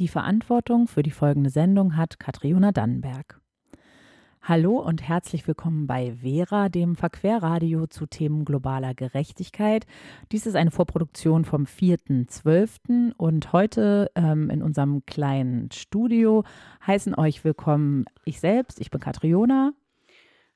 [0.00, 3.38] Die Verantwortung für die folgende Sendung hat Katriona Dannenberg.
[4.40, 9.84] Hallo und herzlich willkommen bei Vera, dem Verquerradio zu Themen globaler Gerechtigkeit.
[10.32, 13.12] Dies ist eine Vorproduktion vom 4.12.
[13.18, 16.44] und heute ähm, in unserem kleinen Studio
[16.86, 19.74] heißen euch willkommen ich selbst, ich bin Katriona.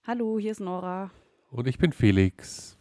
[0.06, 1.10] Hallo, hier ist Nora.
[1.50, 2.78] Und ich bin Felix.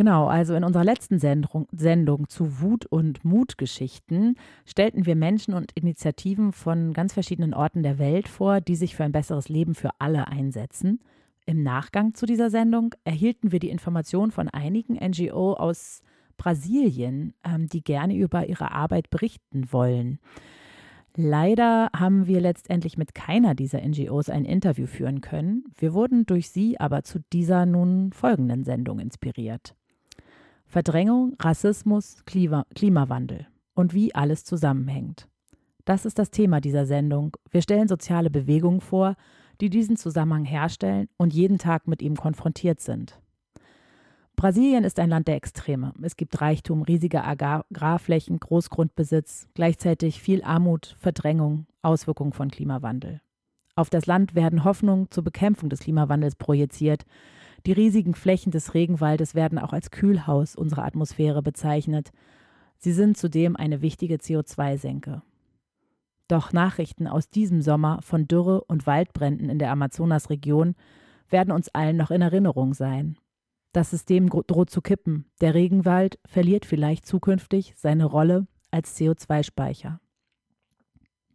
[0.00, 5.72] Genau, also in unserer letzten Sendung, Sendung zu Wut- und Mutgeschichten stellten wir Menschen und
[5.74, 9.90] Initiativen von ganz verschiedenen Orten der Welt vor, die sich für ein besseres Leben für
[9.98, 11.00] alle einsetzen.
[11.44, 16.00] Im Nachgang zu dieser Sendung erhielten wir die Information von einigen NGO aus
[16.38, 20.18] Brasilien, ähm, die gerne über ihre Arbeit berichten wollen.
[21.14, 25.64] Leider haben wir letztendlich mit keiner dieser NGOs ein Interview führen können.
[25.76, 29.74] Wir wurden durch sie aber zu dieser nun folgenden Sendung inspiriert.
[30.70, 35.26] Verdrängung, Rassismus, Klima Klimawandel und wie alles zusammenhängt.
[35.84, 37.36] Das ist das Thema dieser Sendung.
[37.50, 39.16] Wir stellen soziale Bewegungen vor,
[39.60, 43.20] die diesen Zusammenhang herstellen und jeden Tag mit ihm konfrontiert sind.
[44.36, 45.92] Brasilien ist ein Land der Extreme.
[46.02, 53.20] Es gibt Reichtum, riesige Agrarflächen, Großgrundbesitz, gleichzeitig viel Armut, Verdrängung, Auswirkungen von Klimawandel.
[53.74, 57.06] Auf das Land werden Hoffnungen zur Bekämpfung des Klimawandels projiziert,
[57.66, 62.10] die riesigen Flächen des Regenwaldes werden auch als Kühlhaus unserer Atmosphäre bezeichnet.
[62.78, 65.22] Sie sind zudem eine wichtige CO2-Senke.
[66.28, 70.74] Doch Nachrichten aus diesem Sommer von Dürre und Waldbränden in der Amazonasregion
[71.28, 73.16] werden uns allen noch in Erinnerung sein.
[73.72, 75.26] Das System droht zu kippen.
[75.40, 80.00] Der Regenwald verliert vielleicht zukünftig seine Rolle als CO2-Speicher.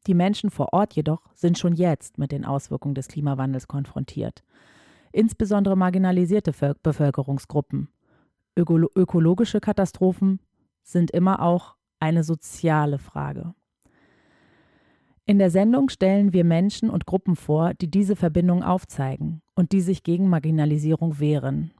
[0.07, 4.43] Die Menschen vor Ort jedoch sind schon jetzt mit den Auswirkungen des Klimawandels konfrontiert
[5.15, 6.51] insbesondere marginalisierte
[6.83, 7.89] Bevölkerungsgruppen.
[8.57, 10.39] Öko ökologische Katastrophen
[10.83, 13.53] sind immer auch eine soziale Frage.
[15.25, 19.81] In der Sendung stellen wir Menschen und Gruppen vor, die diese Verbindung aufzeigen und die
[19.81, 21.71] sich gegen Marginalisierung wehren.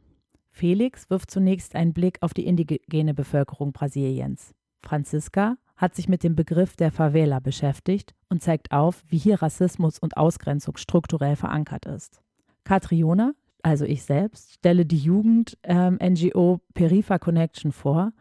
[0.50, 4.56] Felix wirft zunächst einen Blick auf die indigene Bevölkerung Brasiliens.
[4.82, 10.00] Franziska hat sich mit dem Begriff der Favela beschäftigt und zeigt auf, wie hier Rassismus
[10.00, 12.25] und Ausgrenzung strukturell verankert ist.
[12.66, 13.34] Katriona,
[13.64, 18.12] also ich selbst, stelle die Jugend-NGO ähm, Perifa Connection vor,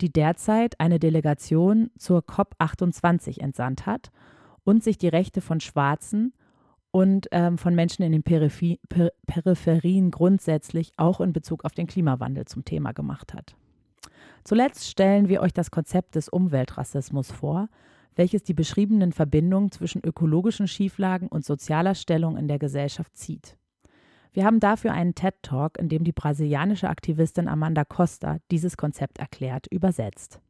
[0.00, 4.10] die derzeit eine Delegation zur COP28 entsandt hat
[4.64, 6.34] und sich die Rechte von Schwarzen
[6.90, 11.86] und ähm, von Menschen in den Periphi per Peripherien grundsätzlich auch in Bezug auf den
[11.86, 13.56] Klimawandel zum Thema gemacht hat.
[14.44, 17.68] Zuletzt stellen wir euch das Konzept des Umweltrassismus vor,
[18.14, 23.56] welches die beschriebenen Verbindungen zwischen ökologischen Schieflagen und sozialer Stellung in der Gesellschaft zieht.
[24.34, 29.66] Wir haben dafür einen TED-Talk, in dem die brasilianische Aktivistin Amanda Costa dieses Konzept erklärt,
[29.66, 30.40] übersetzt.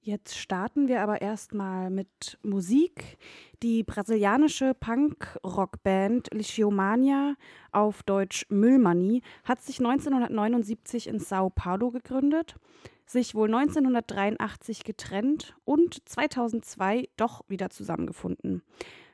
[0.00, 3.18] Jetzt starten wir aber erstmal mit Musik.
[3.64, 7.34] Die brasilianische Punk-Rock-Band Lichiomania,
[7.72, 12.54] auf Deutsch Müllmanie, hat sich 1979 in Sao Paulo gegründet,
[13.06, 18.62] sich wohl 1983 getrennt und 2002 doch wieder zusammengefunden.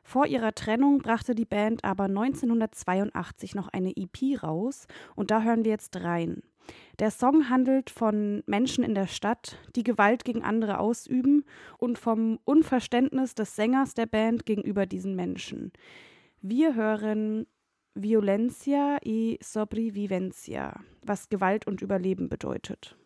[0.03, 5.65] Vor ihrer Trennung brachte die Band aber 1982 noch eine EP raus und da hören
[5.65, 6.43] wir jetzt rein.
[6.99, 11.45] Der Song handelt von Menschen in der Stadt, die Gewalt gegen andere ausüben
[11.79, 15.73] und vom Unverständnis des Sängers der Band gegenüber diesen Menschen.
[16.41, 17.47] Wir hören
[17.95, 22.97] Violencia y Sobrevivencia, was Gewalt und Überleben bedeutet.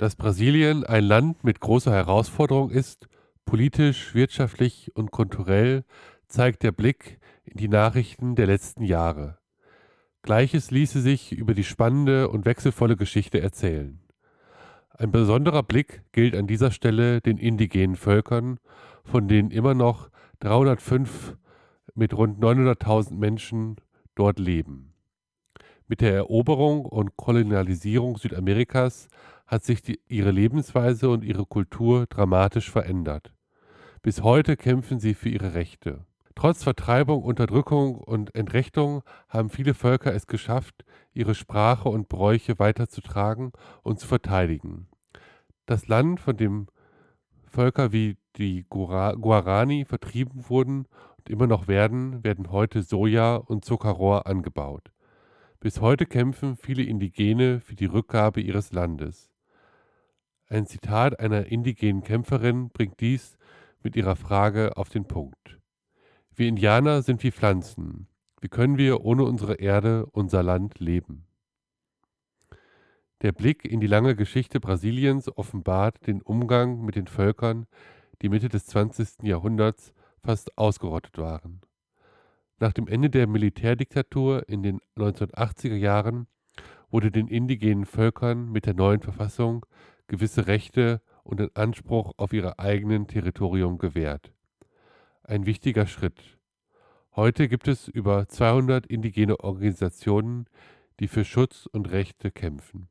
[0.00, 3.06] Dass Brasilien ein Land mit großer Herausforderung ist,
[3.44, 5.84] politisch, wirtschaftlich und kulturell,
[6.26, 9.36] zeigt der Blick in die Nachrichten der letzten Jahre.
[10.22, 14.00] Gleiches ließe sich über die spannende und wechselvolle Geschichte erzählen.
[14.88, 18.58] Ein besonderer Blick gilt an dieser Stelle den indigenen Völkern,
[19.04, 20.08] von denen immer noch
[20.38, 21.36] 305
[21.94, 23.76] mit rund 900.000 Menschen
[24.14, 24.94] dort leben.
[25.88, 29.10] Mit der Eroberung und Kolonialisierung Südamerikas
[29.50, 33.32] hat sich die, ihre Lebensweise und ihre Kultur dramatisch verändert.
[34.00, 36.06] Bis heute kämpfen sie für ihre Rechte.
[36.36, 43.50] Trotz Vertreibung, Unterdrückung und Entrechtung haben viele Völker es geschafft, ihre Sprache und Bräuche weiterzutragen
[43.82, 44.86] und zu verteidigen.
[45.66, 46.68] Das Land, von dem
[47.48, 50.86] Völker wie die Guarani vertrieben wurden
[51.18, 54.92] und immer noch werden, werden heute Soja und Zuckerrohr angebaut.
[55.58, 59.29] Bis heute kämpfen viele Indigene für die Rückgabe ihres Landes.
[60.52, 63.38] Ein Zitat einer indigenen Kämpferin bringt dies
[63.84, 65.60] mit ihrer Frage auf den Punkt.
[66.34, 68.08] Wir Indianer sind wie Pflanzen.
[68.40, 71.28] Wie können wir ohne unsere Erde, unser Land leben?
[73.22, 77.66] Der Blick in die lange Geschichte Brasiliens offenbart den Umgang mit den Völkern,
[78.20, 79.22] die Mitte des 20.
[79.22, 81.60] Jahrhunderts fast ausgerottet waren.
[82.58, 86.26] Nach dem Ende der Militärdiktatur in den 1980er Jahren
[86.90, 89.64] wurde den indigenen Völkern mit der neuen Verfassung
[90.10, 94.32] gewisse Rechte und den Anspruch auf ihr eigenes Territorium gewährt.
[95.22, 96.20] Ein wichtiger Schritt.
[97.14, 100.46] Heute gibt es über 200 indigene Organisationen,
[100.98, 102.88] die für Schutz und Rechte kämpfen.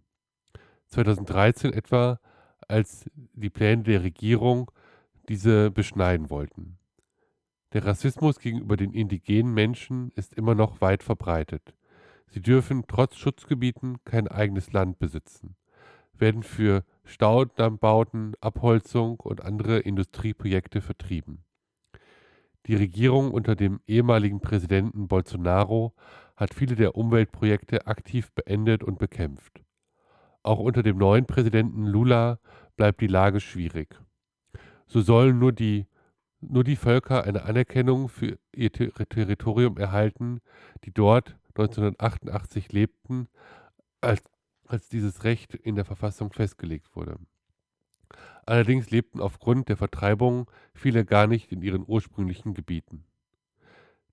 [0.87, 2.21] 2013 etwa,
[2.69, 4.71] als die Pläne der Regierung
[5.27, 6.77] diese beschneiden wollten.
[7.73, 11.75] Der Rassismus gegenüber den indigenen Menschen ist immer noch weit verbreitet.
[12.27, 15.57] Sie dürfen trotz Schutzgebieten kein eigenes Land besitzen
[16.19, 21.43] werden für Staudammbauten, Abholzung und andere Industrieprojekte vertrieben.
[22.65, 25.93] Die Regierung unter dem ehemaligen Präsidenten Bolsonaro
[26.35, 29.63] hat viele der Umweltprojekte aktiv beendet und bekämpft.
[30.43, 32.39] Auch unter dem neuen Präsidenten Lula
[32.77, 33.99] bleibt die Lage schwierig.
[34.87, 35.87] So sollen nur die,
[36.41, 40.39] nur die Völker eine Anerkennung für ihr Territorium erhalten,
[40.85, 43.27] die dort 1988 lebten,
[43.99, 44.21] als
[44.69, 47.17] als dieses Recht in der Verfassung festgelegt wurde.
[48.45, 53.03] Allerdings lebten aufgrund der Vertreibung viele gar nicht in ihren ursprünglichen Gebieten.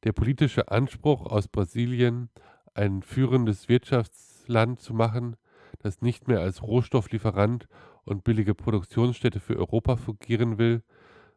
[0.04, 2.28] Der politische Anspruch aus Brasilien,
[2.74, 5.36] ein führendes Wirtschaftsland zu machen,
[5.78, 7.68] das nicht mehr als Rohstofflieferant
[8.04, 10.82] und billige Produktionsstätte für Europa fungieren will,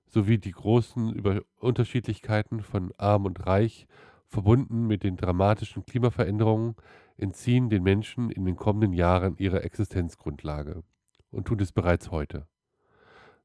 [0.06, 3.88] sowie die großen Unterschiedlichkeiten von arm und reich,
[4.27, 6.75] verbunden mit den dramatischen Klimaveränderungen,
[7.19, 10.83] entziehen den Menschen in den kommenden Jahren ihre Existenzgrundlage
[11.31, 12.47] und tun es bereits heute.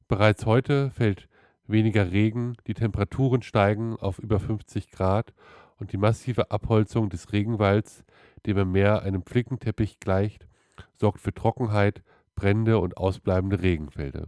[0.09, 1.29] Bereits heute fällt
[1.67, 5.33] weniger Regen, die Temperaturen steigen auf über 50 Grad
[5.79, 8.05] und die massive Abholzung des Regenwalds,
[8.47, 10.47] dem im Meer einem Flickenteppich gleicht,
[10.95, 12.03] sorgt für Trockenheit,
[12.35, 14.27] Brände und ausbleibende Regenfelder.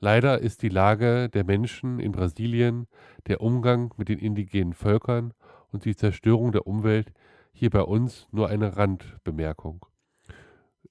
[0.00, 2.86] Leider ist die Lage der Menschen in Brasilien,
[3.26, 5.34] der Umgang mit den indigenen Völkern
[5.72, 7.12] und die Zerstörung der Umwelt
[7.52, 9.86] hier bei uns nur eine Randbemerkung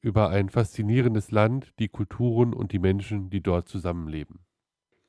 [0.01, 4.39] über ein faszinierendes Land, die Kulturen und die Menschen, die dort zusammenleben.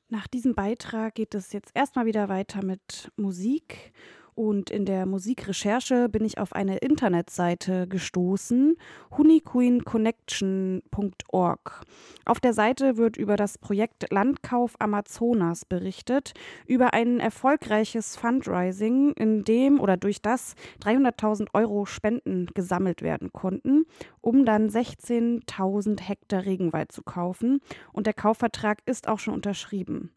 [0.09, 3.93] Nach diesem Beitrag geht es jetzt erstmal wieder weiter mit Musik.
[4.41, 8.79] Und in der Musikrecherche bin ich auf eine Internetseite gestoßen,
[9.11, 11.83] honeyqueenconnection.org.
[12.25, 16.33] Auf der Seite wird über das Projekt Landkauf Amazonas berichtet,
[16.67, 20.55] über ein erfolgreiches Fundraising, in dem oder durch das
[20.85, 23.85] 300.000 Euro Spenden gesammelt werden konnten,
[24.23, 27.61] um dann 16.000 Hektar Regenwald zu kaufen.
[27.93, 30.13] Und der Kaufvertrag ist auch schon unterschrieben.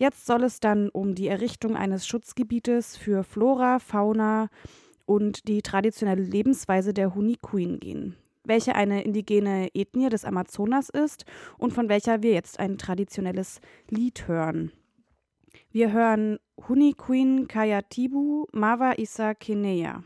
[0.00, 4.48] Jetzt soll es dann um die Errichtung eines Schutzgebietes für Flora, Fauna
[5.04, 11.26] und die traditionelle Lebensweise der Hunikuin gehen, welche eine indigene Ethnie des Amazonas ist
[11.58, 14.72] und von welcher wir jetzt ein traditionelles Lied hören.
[15.70, 20.02] Wir hören Hunikuin Kayatibu Mawa Isa Kinea.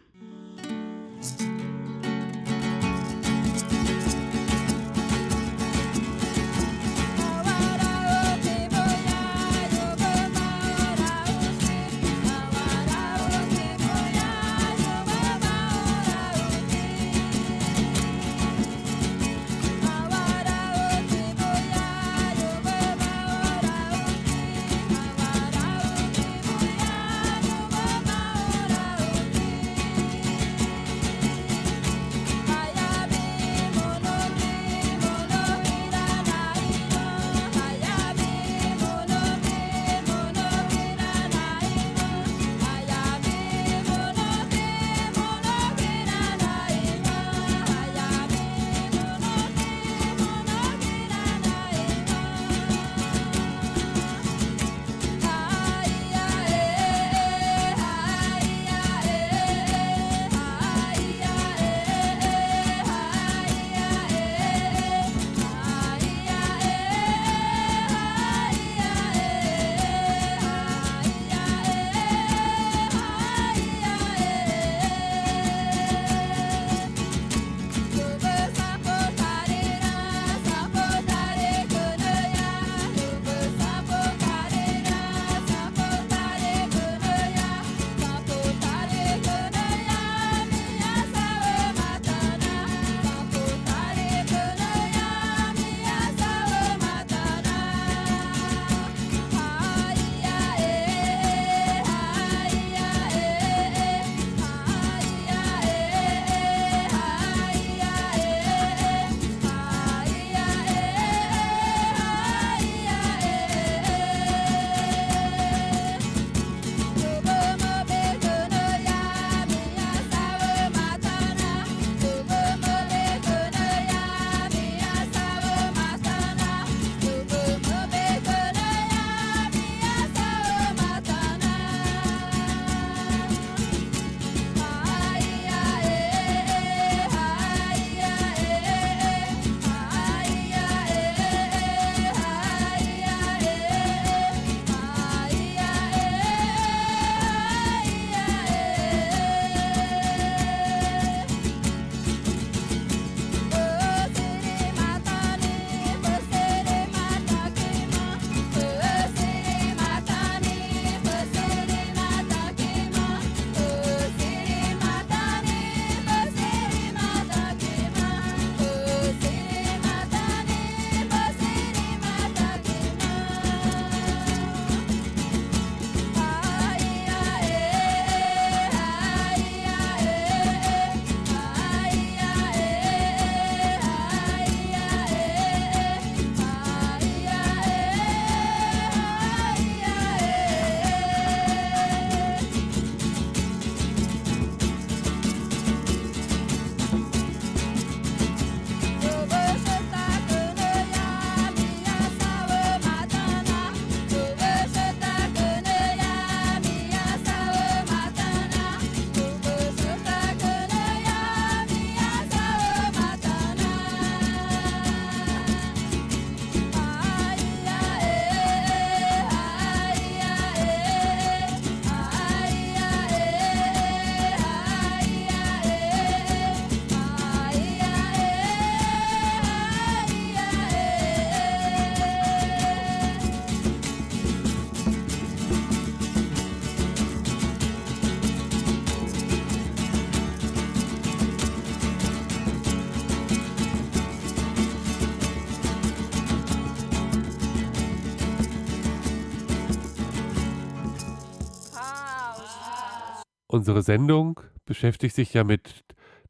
[253.55, 255.85] Unsere Sendung beschäftigt sich ja mit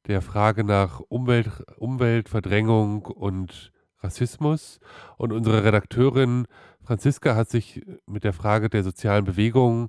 [0.08, 4.78] der Frage nach Umwelt, Umweltverdrängung und Rassismus.
[5.16, 6.46] Und unsere Redakteurin
[6.82, 9.88] Franziska hat sich mit der Frage der sozialen Bewegung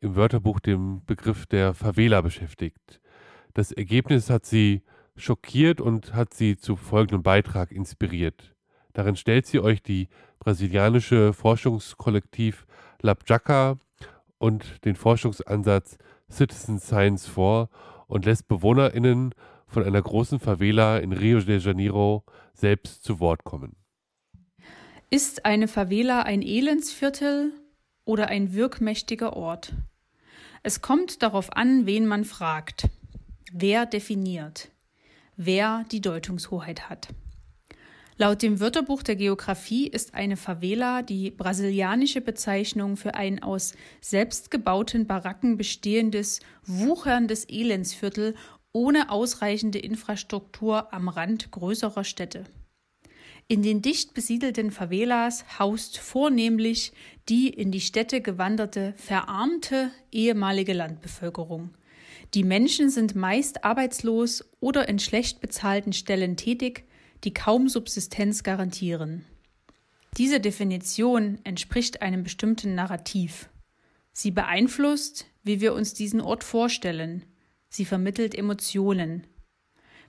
[0.00, 3.00] im Wörterbuch dem Begriff der Favela beschäftigt.
[3.54, 4.82] Das Ergebnis hat sie
[5.14, 8.56] schockiert und hat sie zu folgendem Beitrag inspiriert.
[8.92, 10.08] Darin stellt sie euch die
[10.40, 12.66] brasilianische Forschungskollektiv
[13.02, 13.78] Labjaca
[14.38, 15.96] und den Forschungsansatz
[16.32, 17.68] Citizen Science vor
[18.06, 19.34] und lässt BewohnerInnen
[19.66, 22.24] von einer großen Favela in Rio de Janeiro
[22.54, 23.76] selbst zu Wort kommen.
[25.10, 27.52] Ist eine Favela ein Elendsviertel
[28.04, 29.74] oder ein wirkmächtiger Ort?
[30.62, 32.88] Es kommt darauf an, wen man fragt,
[33.52, 34.70] wer definiert,
[35.36, 37.08] wer die Deutungshoheit hat.
[38.22, 45.08] Laut dem Wörterbuch der Geographie ist eine Favela die brasilianische Bezeichnung für ein aus selbstgebauten
[45.08, 48.36] Baracken bestehendes, wucherndes Elendsviertel
[48.70, 52.44] ohne ausreichende Infrastruktur am Rand größerer Städte.
[53.48, 56.92] In den dicht besiedelten Favelas haust vornehmlich
[57.28, 61.70] die in die Städte gewanderte, verarmte ehemalige Landbevölkerung.
[62.34, 66.84] Die Menschen sind meist arbeitslos oder in schlecht bezahlten Stellen tätig,
[67.24, 69.24] die kaum Subsistenz garantieren.
[70.18, 73.48] Diese Definition entspricht einem bestimmten Narrativ.
[74.12, 77.24] Sie beeinflusst, wie wir uns diesen Ort vorstellen.
[77.68, 79.26] Sie vermittelt Emotionen.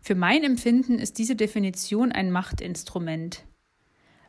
[0.02, 3.46] Für mein Empfinden ist diese Definition ein Machtinstrument.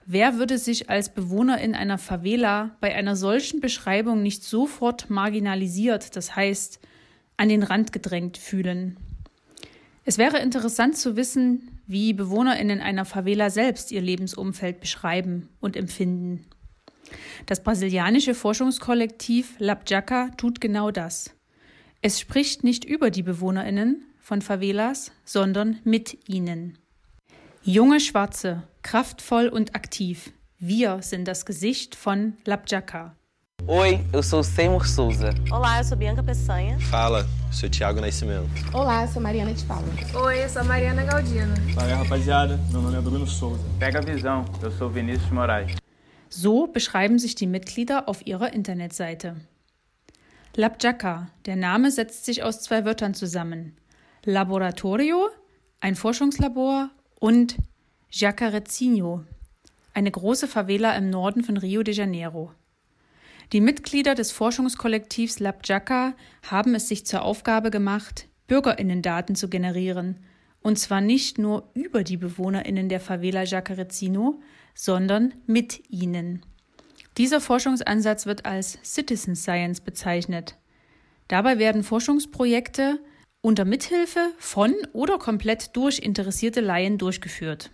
[0.07, 6.14] Wer würde sich als Bewohner in einer Favela bei einer solchen Beschreibung nicht sofort marginalisiert,
[6.14, 6.79] das heißt
[7.37, 8.99] an den Rand gedrängt fühlen?
[10.05, 16.47] Es wäre interessant zu wissen, wie Bewohnerinnen einer Favela selbst ihr Lebensumfeld beschreiben und empfinden.
[17.47, 21.35] Das brasilianische Forschungskollektiv Labjaca tut genau das.
[22.00, 26.79] Es spricht nicht über die Bewohnerinnen von Favelas, sondern mit ihnen.
[27.62, 30.33] Junge Schwarze, kraftvoll und aktiv.
[30.59, 33.17] Wir sind das Gesicht von Labjaca.
[33.66, 35.32] Oi, eu sou Seymour Souza.
[35.50, 36.78] Olá, eu sou Bianca Peçanha.
[36.80, 38.46] Fala, sou Thiago Nascimento.
[38.75, 39.88] Olá, eu sou Mariana de Paula.
[40.23, 41.56] Oi, eu sou Mariana Galdino.
[41.73, 43.64] Fala rapaziada, meu nome é Bruno Souza.
[43.78, 45.75] Pega a visão, eu sou Vinícius Moraes.
[46.28, 49.34] So beschreiben sich die Mitglieder auf ihrer Internetseite.
[50.56, 53.75] Labjaca, der Name setzt sich aus zwei Wörtern zusammen.
[54.26, 55.30] Laboratorio,
[55.80, 57.56] ein Forschungslabor, und
[58.11, 59.25] Jacarezinho,
[59.94, 62.52] eine große Favela im Norden von Rio de Janeiro.
[63.54, 70.19] Die Mitglieder des Forschungskollektivs Labjaca haben es sich zur Aufgabe gemacht, Bürgerinnendaten zu generieren,
[70.60, 74.40] und zwar nicht nur über die Bewohnerinnen der Favela Jacarecino,
[74.75, 76.45] sondern mit ihnen.
[77.17, 80.56] Dieser Forschungsansatz wird als Citizen Science bezeichnet.
[81.28, 82.99] Dabei werden Forschungsprojekte
[83.40, 87.71] unter Mithilfe von oder komplett durch interessierte Laien durchgeführt.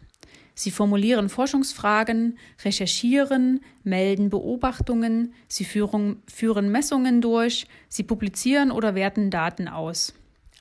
[0.61, 9.31] Sie formulieren Forschungsfragen, recherchieren, melden Beobachtungen, sie führen, führen Messungen durch, sie publizieren oder werten
[9.31, 10.13] Daten aus.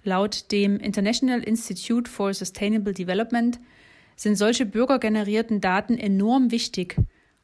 [0.05, 3.59] Laut dem International Institute for Sustainable Development
[4.15, 6.95] sind solche bürgergenerierten Daten enorm wichtig,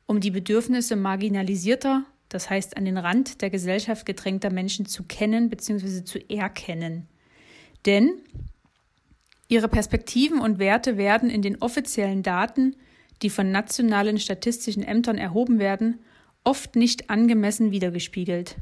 [0.05, 5.49] um die Bedürfnisse marginalisierter, das heißt an den Rand der Gesellschaft gedrängter Menschen zu kennen
[5.49, 6.05] bzw.
[6.05, 7.09] zu erkennen.
[7.85, 8.13] Denn
[9.47, 12.75] Ihre Perspektiven und Werte werden in den offiziellen Daten,
[13.21, 15.99] die von nationalen statistischen Ämtern erhoben werden,
[16.43, 18.58] oft nicht angemessen wiedergespiegelt.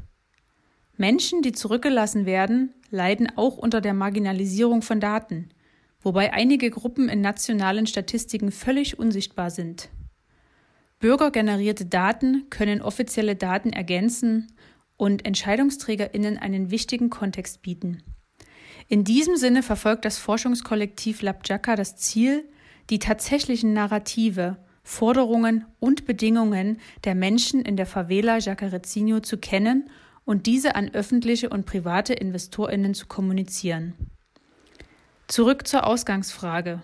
[0.96, 5.48] Menschen, die zurückgelassen werden, leiden auch unter der Marginalisierung von Daten,
[6.00, 9.88] wobei einige Gruppen in nationalen Statistiken völlig unsichtbar sind.
[11.00, 14.52] Bürgergenerierte Daten können offizielle Daten ergänzen
[14.96, 18.02] und Entscheidungsträgerinnen einen wichtigen Kontext bieten.
[18.88, 22.44] In diesem Sinne verfolgt das Forschungskollektiv Labjaca das Ziel,
[22.90, 29.88] die tatsächlichen Narrative, Forderungen und Bedingungen der Menschen in der Favela Jacarezinho zu kennen
[30.26, 33.94] und diese an öffentliche und private Investorinnen zu kommunizieren.
[35.26, 36.82] Zurück zur Ausgangsfrage.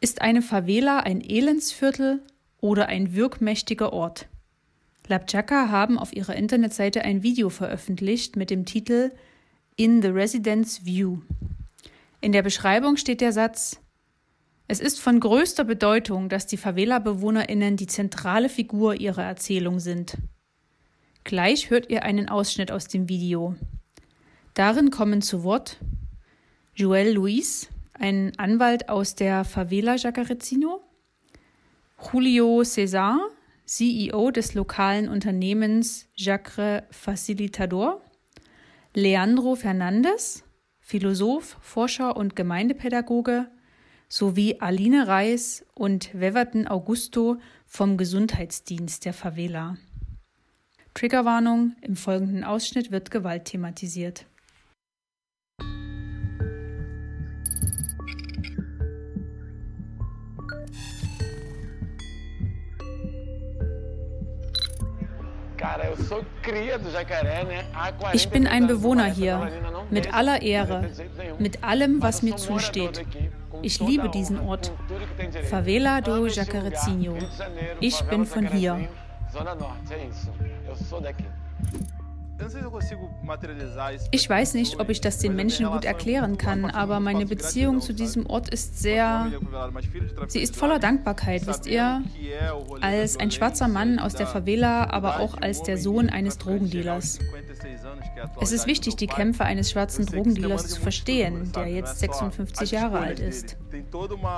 [0.00, 2.22] Ist eine Favela ein Elendsviertel
[2.60, 4.28] oder ein wirkmächtiger Ort?
[5.08, 9.10] Labjaca haben auf ihrer Internetseite ein Video veröffentlicht mit dem Titel
[9.78, 11.18] in the Residence View.
[12.20, 13.80] In der Beschreibung steht der Satz
[14.66, 20.18] Es ist von größter Bedeutung, dass die Favela-BewohnerInnen die zentrale Figur ihrer Erzählung sind.
[21.22, 23.54] Gleich hört ihr einen Ausschnitt aus dem Video.
[24.54, 25.78] Darin kommen zu Wort
[26.74, 30.80] Joel Luis, ein Anwalt aus der Favela Jacarecino,
[32.12, 33.18] Julio César,
[33.64, 38.02] CEO des lokalen Unternehmens Jacre Facilitador,
[38.94, 40.44] Leandro Fernandes,
[40.80, 43.48] Philosoph, Forscher und Gemeindepädagoge,
[44.08, 49.76] sowie Aline Reis und Weverton Augusto vom Gesundheitsdienst der Favela.
[50.94, 54.24] Triggerwarnung: Im folgenden Ausschnitt wird Gewalt thematisiert.
[68.12, 69.50] Ich bin ein Bewohner hier,
[69.90, 70.90] mit aller Ehre,
[71.38, 73.04] mit allem, was mir zusteht.
[73.62, 74.72] Ich liebe diesen Ort.
[75.50, 77.16] Favela do Jacarezinho.
[77.80, 78.88] Ich bin von hier.
[84.10, 87.92] Ich weiß nicht, ob ich das den Menschen gut erklären kann, aber meine Beziehung zu
[87.92, 89.32] diesem Ort ist sehr.
[90.28, 92.02] Sie ist voller Dankbarkeit, wisst ihr?
[92.80, 97.18] Als ein schwarzer Mann aus der Favela, aber auch als der Sohn eines Drogendealers.
[98.40, 103.20] Es ist wichtig, die Kämpfe eines schwarzen Drogendealers zu verstehen, der jetzt 56 Jahre alt
[103.20, 103.56] ist.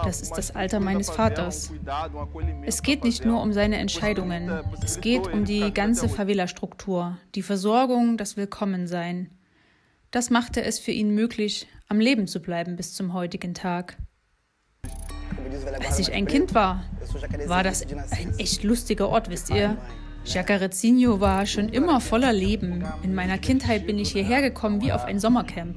[0.04, 1.72] Das ist das Alter meines Vaters.
[2.64, 4.50] Es geht nicht nur um seine Entscheidungen,
[4.82, 9.30] es geht um die ganze Favela-Struktur, die Versorgung, das Willkommensein.
[10.12, 13.96] Das machte es für ihn möglich, am Leben zu bleiben bis zum heutigen Tag.
[15.84, 16.84] Als ich ein Kind war,
[17.46, 19.76] war das ein echt lustiger Ort, wisst ihr?
[20.24, 22.84] Jacarezinho war schon immer voller Leben.
[23.02, 25.76] In meiner Kindheit bin ich hierher gekommen wie auf ein Sommercamp.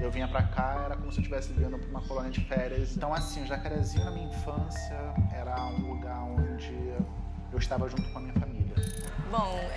[0.00, 2.96] Eu vinha para cá, era como se eu estivesse vindo para uma colônia de férias.
[2.96, 6.74] Então, assim, o Jacarezinho na minha infância era um lugar onde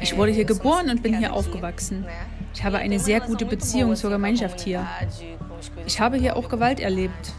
[0.02, 2.06] Ich wurde hier geboren und bin hier aufgewachsen.
[2.54, 4.86] Ich habe eine sehr gute Beziehung zur Gemeinschaft hier.
[5.86, 7.34] Ich habe hier auch Gewalt erlebt.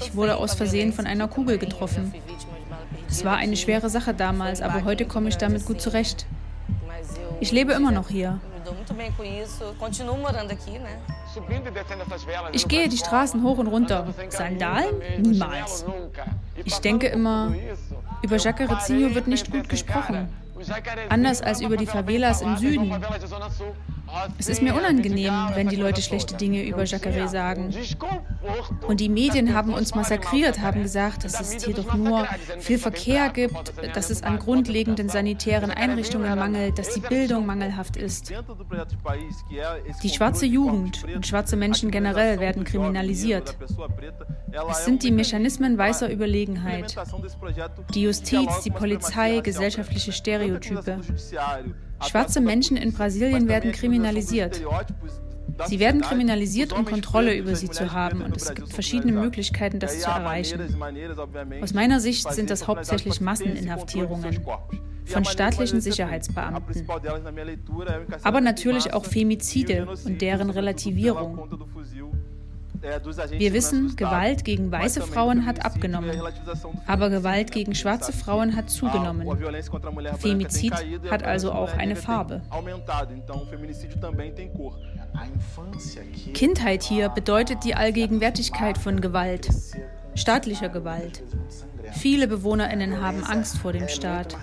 [0.00, 2.14] Ich wurde aus Versehen von einer Kugel getroffen.
[3.08, 6.26] Es war eine schwere Sache damals, aber heute komme ich damit gut zurecht.
[7.40, 8.40] Ich lebe immer noch hier.
[12.52, 14.14] Ich gehe die Straßen hoch und runter.
[14.28, 14.94] Sandalen?
[15.18, 15.84] Niemals.
[16.64, 17.52] Ich denke immer,
[18.24, 20.28] über Jacarezinho wird nicht gut gesprochen.
[21.08, 22.90] Anders als über die Favelas im Süden.
[24.38, 27.74] Es ist mir unangenehm, wenn die Leute schlechte Dinge über Jacare sagen.
[28.86, 32.26] Und die Medien haben uns massakriert, haben gesagt, dass es hier doch nur
[32.60, 38.32] viel Verkehr gibt, dass es an grundlegenden sanitären Einrichtungen mangelt, dass die Bildung mangelhaft ist.
[40.02, 43.56] Die schwarze Jugend und schwarze Menschen generell werden kriminalisiert.
[44.70, 46.94] Es sind die Mechanismen weißer Überlegenheit.
[47.94, 51.00] Die Justiz, die Polizei, gesellschaftliche Stereotype.
[52.08, 54.62] Schwarze Menschen in Brasilien werden kriminalisiert.
[55.66, 60.00] Sie werden kriminalisiert, um Kontrolle über sie zu haben, und es gibt verschiedene Möglichkeiten, das
[60.00, 60.60] zu erreichen.
[61.62, 64.40] Aus meiner Sicht sind das hauptsächlich Masseninhaftierungen
[65.04, 66.88] von staatlichen Sicherheitsbeamten,
[68.22, 71.48] aber natürlich auch Femizide und deren Relativierung.
[73.30, 76.20] Wir wissen, Gewalt gegen weiße Frauen hat abgenommen,
[76.86, 79.26] aber Gewalt gegen schwarze Frauen hat zugenommen.
[80.18, 80.74] Femizid
[81.10, 82.42] hat also auch eine Farbe.
[86.34, 89.48] Kindheit hier bedeutet die Allgegenwärtigkeit von Gewalt,
[90.14, 91.22] staatlicher Gewalt.
[91.92, 94.36] Viele BewohnerInnen haben Angst vor dem Staat.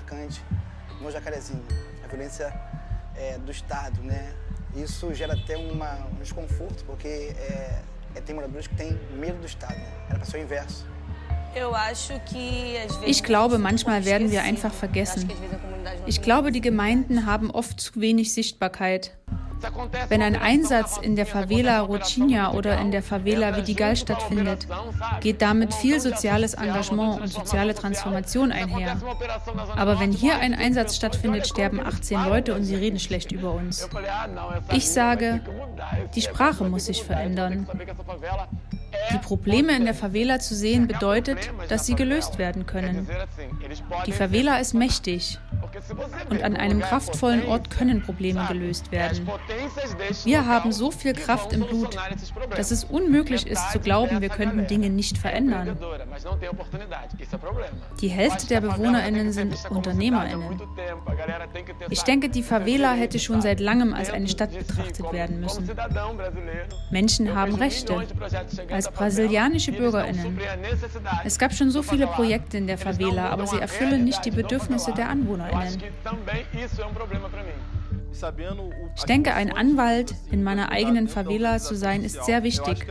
[4.74, 7.82] Isso gera até uma, um desconforto, porque é,
[8.20, 9.80] tem moradores que têm medo do Estado.
[10.10, 10.86] Era para ser o inverso.
[13.06, 15.30] Ich glaube, manchmal werden wir einfach vergessen.
[16.06, 19.18] Ich glaube, die Gemeinden haben oft zu wenig Sichtbarkeit.
[20.10, 24.68] Wenn ein Einsatz in der Favela Rocinha oder in der Favela Vidigal stattfindet,
[25.20, 28.98] geht damit viel soziales Engagement und soziale Transformation einher.
[29.76, 33.88] Aber wenn hier ein Einsatz stattfindet, sterben 18 Leute und sie reden schlecht über uns.
[34.74, 35.42] Ich sage,
[36.16, 37.68] die Sprache muss sich verändern.
[39.14, 41.38] Die Probleme in der Favela zu sehen bedeutet,
[41.70, 43.08] dass sie gelöst werden können.
[44.06, 45.40] Die Favela ist mächtig
[46.30, 49.28] und an einem kraftvollen Ort können Probleme gelöst werden.
[50.24, 51.98] Wir haben so viel Kraft im Blut,
[52.56, 55.78] dass es unmöglich ist zu glauben, wir könnten Dinge nicht verändern.
[58.02, 60.62] Die Hälfte der BewohnerInnen sind UnternehmerInnen.
[61.90, 65.70] Ich denke, die Favela hätte schon seit langem als eine Stadt betrachtet werden müssen.
[66.92, 68.06] Menschen haben Rechte,
[68.86, 70.40] als brasilianische BürgerInnen.
[71.24, 74.92] Es gab schon so viele Projekte in der Favela, aber sie erfüllen nicht die Bedürfnisse
[74.94, 75.82] der AnwohnerInnen.
[78.96, 82.86] Ich denke, ein Anwalt in meiner eigenen Favela zu sein, ist sehr wichtig,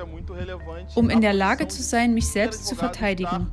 [0.94, 3.50] um in der Lage zu sein, mich selbst zu verteidigen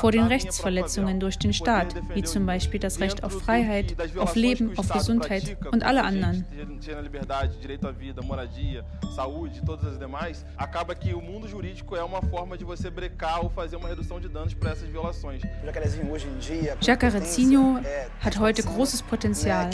[0.00, 4.76] vor den Rechtsverletzungen durch den Staat, wie zum Beispiel das Recht auf Freiheit, auf Leben,
[4.76, 6.44] auf Gesundheit und alle anderen.
[16.80, 17.78] Jacarazzino
[18.20, 19.70] hat heute großes Potenzial.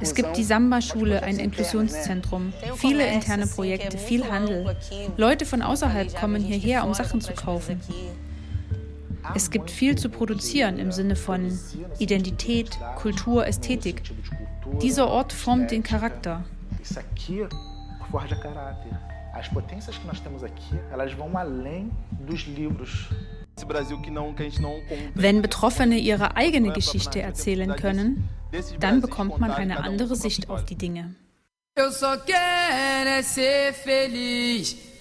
[0.00, 4.76] Es gibt die Samba-Schule, ein Inklusionszentrum, viele interne Projekte, viel Handel.
[5.16, 7.80] Leute von außerhalb kommen hierher, um Sachen zu kaufen.
[9.34, 11.58] Es gibt viel zu produzieren im Sinne von
[11.98, 14.02] Identität, Kultur, Ästhetik.
[14.82, 16.44] Dieser Ort formt den Charakter.
[25.14, 28.28] Wenn Betroffene ihre eigene Geschichte erzählen können,
[28.80, 31.14] dann bekommt man eine andere Sicht auf die Dinge.
[31.76, 34.93] Eu só quero é ser feliz.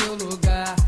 [0.00, 0.79] seu lugar.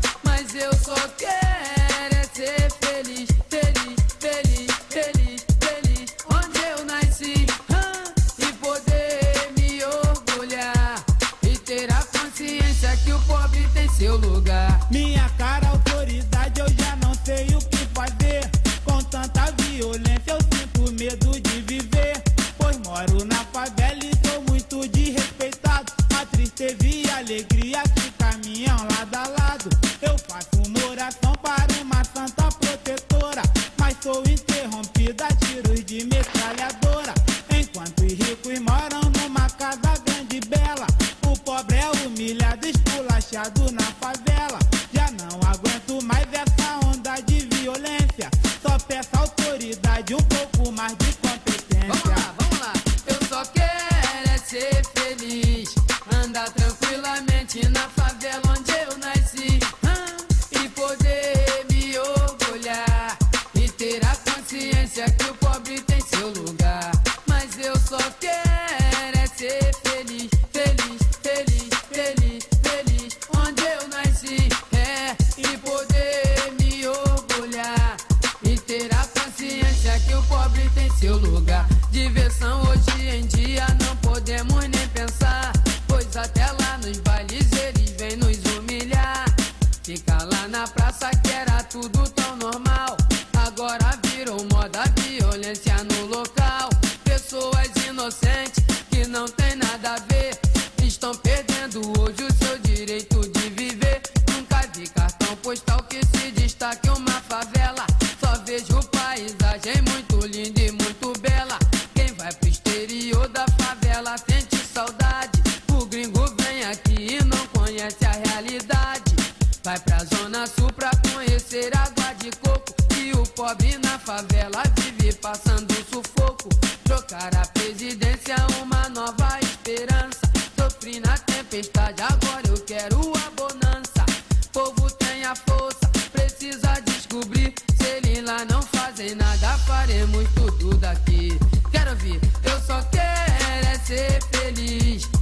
[116.63, 119.15] aqui e não conhece a realidade.
[119.63, 122.73] Vai pra Zona Sul pra conhecer água de coco.
[122.97, 126.49] E o pobre na favela vive passando sufoco.
[126.83, 130.19] Trocar a presidência, uma nova esperança.
[130.57, 134.05] Sofri na tempestade, agora eu quero a bonança.
[134.51, 137.53] Povo tem a força, precisa descobrir.
[137.77, 141.37] Se ele lá não fazem nada, faremos tudo daqui.
[141.71, 145.12] Quero ouvir, eu só quero é ser feliz.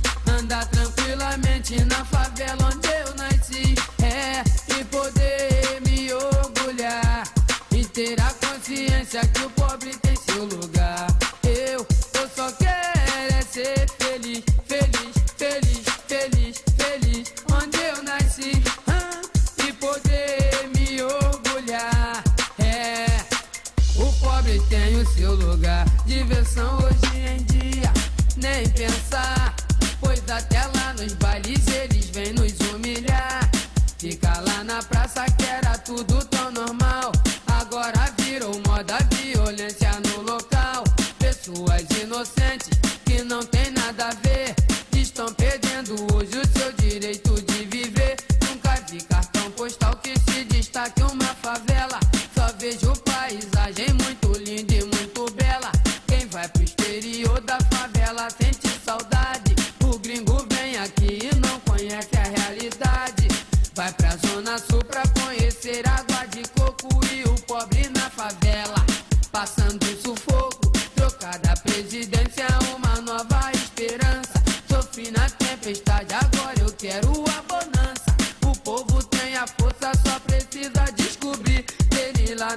[1.72, 2.81] Na favela onde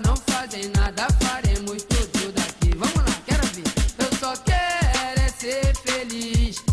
[0.00, 2.76] Não fazem nada, faremos tudo daqui.
[2.76, 3.62] Vamos lá, quero ver.
[3.98, 6.64] Eu só quero é ser feliz.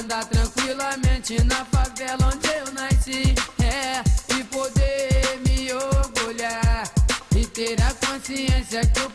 [0.00, 3.34] Andar tranquilamente na favela onde eu nasci.
[3.60, 4.00] É,
[4.32, 6.88] e poder me orgulhar.
[7.34, 9.10] E ter a consciência que o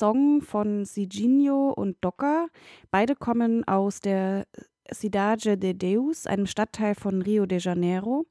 [0.00, 2.48] Song von Siginho und Docker.
[2.90, 4.46] Beide kommen aus der
[4.90, 8.24] Cidade de Deus, einem Stadtteil von Rio de Janeiro.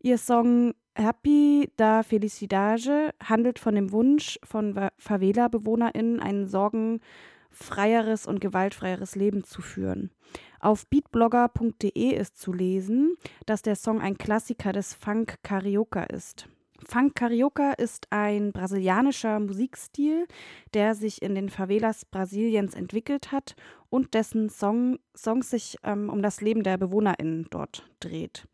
[0.00, 9.14] Ihr Song Happy da Felicidade handelt von dem Wunsch von Favela-BewohnerInnen, ein sorgenfreieres und gewaltfreieres
[9.14, 10.10] Leben zu führen.
[10.58, 16.48] Auf beatblogger.de ist zu lesen, dass der Song ein Klassiker des Funk Carioca ist.
[16.86, 20.26] Funk Carioca ist ein brasilianischer Musikstil,
[20.74, 23.56] der sich in den Favelas Brasiliens entwickelt hat
[23.90, 28.46] und dessen Song, Songs sich ähm, um das Leben der BewohnerInnen dort dreht.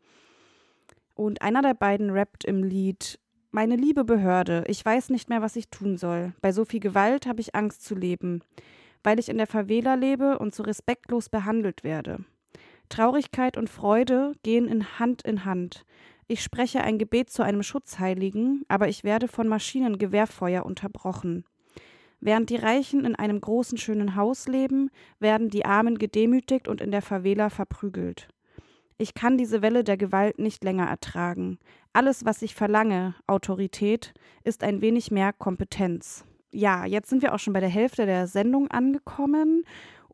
[1.13, 3.19] Und einer der beiden rappt im Lied
[3.51, 6.33] Meine liebe Behörde, ich weiß nicht mehr, was ich tun soll.
[6.41, 8.41] Bei so viel Gewalt habe ich Angst zu leben,
[9.03, 12.25] weil ich in der Favela lebe und so respektlos behandelt werde.
[12.89, 15.85] Traurigkeit und Freude gehen in Hand in Hand.
[16.27, 21.45] Ich spreche ein Gebet zu einem Schutzheiligen, aber ich werde von Maschinengewehrfeuer unterbrochen.
[22.19, 26.89] Während die Reichen in einem großen, schönen Haus leben, werden die Armen gedemütigt und in
[26.89, 28.27] der Favela verprügelt.
[28.97, 31.59] Ich kann diese Welle der Gewalt nicht länger ertragen.
[31.93, 36.25] Alles, was ich verlange, Autorität, ist ein wenig mehr Kompetenz.
[36.51, 39.65] Ja, jetzt sind wir auch schon bei der Hälfte der Sendung angekommen.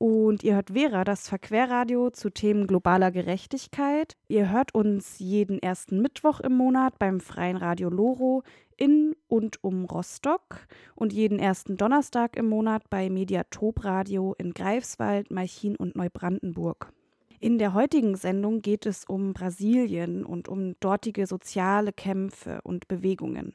[0.02, 4.18] Und ihr hört Vera, das Verquerradio zu Themen globaler Gerechtigkeit.
[4.28, 8.42] Ihr hört uns jeden ersten Mittwoch im Monat beim Freien Radio Loro
[8.78, 15.30] in und um Rostock und jeden ersten Donnerstag im Monat bei Mediatop Radio in Greifswald,
[15.30, 16.92] Malchin und Neubrandenburg.
[17.40, 23.54] In der heutigen Sendung geht es um Brasilien und um dortige soziale Kämpfe und Bewegungen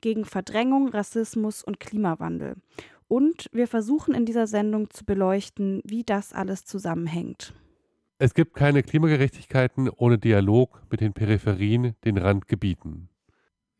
[0.00, 2.56] gegen Verdrängung, Rassismus und Klimawandel.
[3.08, 7.54] Und wir versuchen in dieser Sendung zu beleuchten, wie das alles zusammenhängt.
[8.18, 13.08] Es gibt keine Klimagerechtigkeiten ohne Dialog mit den Peripherien, den Randgebieten.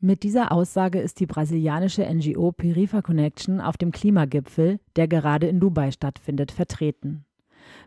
[0.00, 5.60] Mit dieser Aussage ist die brasilianische NGO Perifa Connection auf dem Klimagipfel, der gerade in
[5.60, 7.24] Dubai stattfindet, vertreten.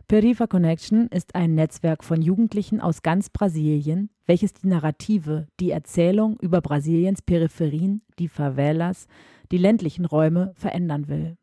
[0.08, 6.38] Perifa Connection ist ein Netzwerk von Jugendlichen aus ganz Brasilien, welches die Narrative, die Erzählung
[6.40, 9.06] über Brasiliens Peripherien, die Favelas,
[9.50, 11.36] die ländlichen Räume verändern will.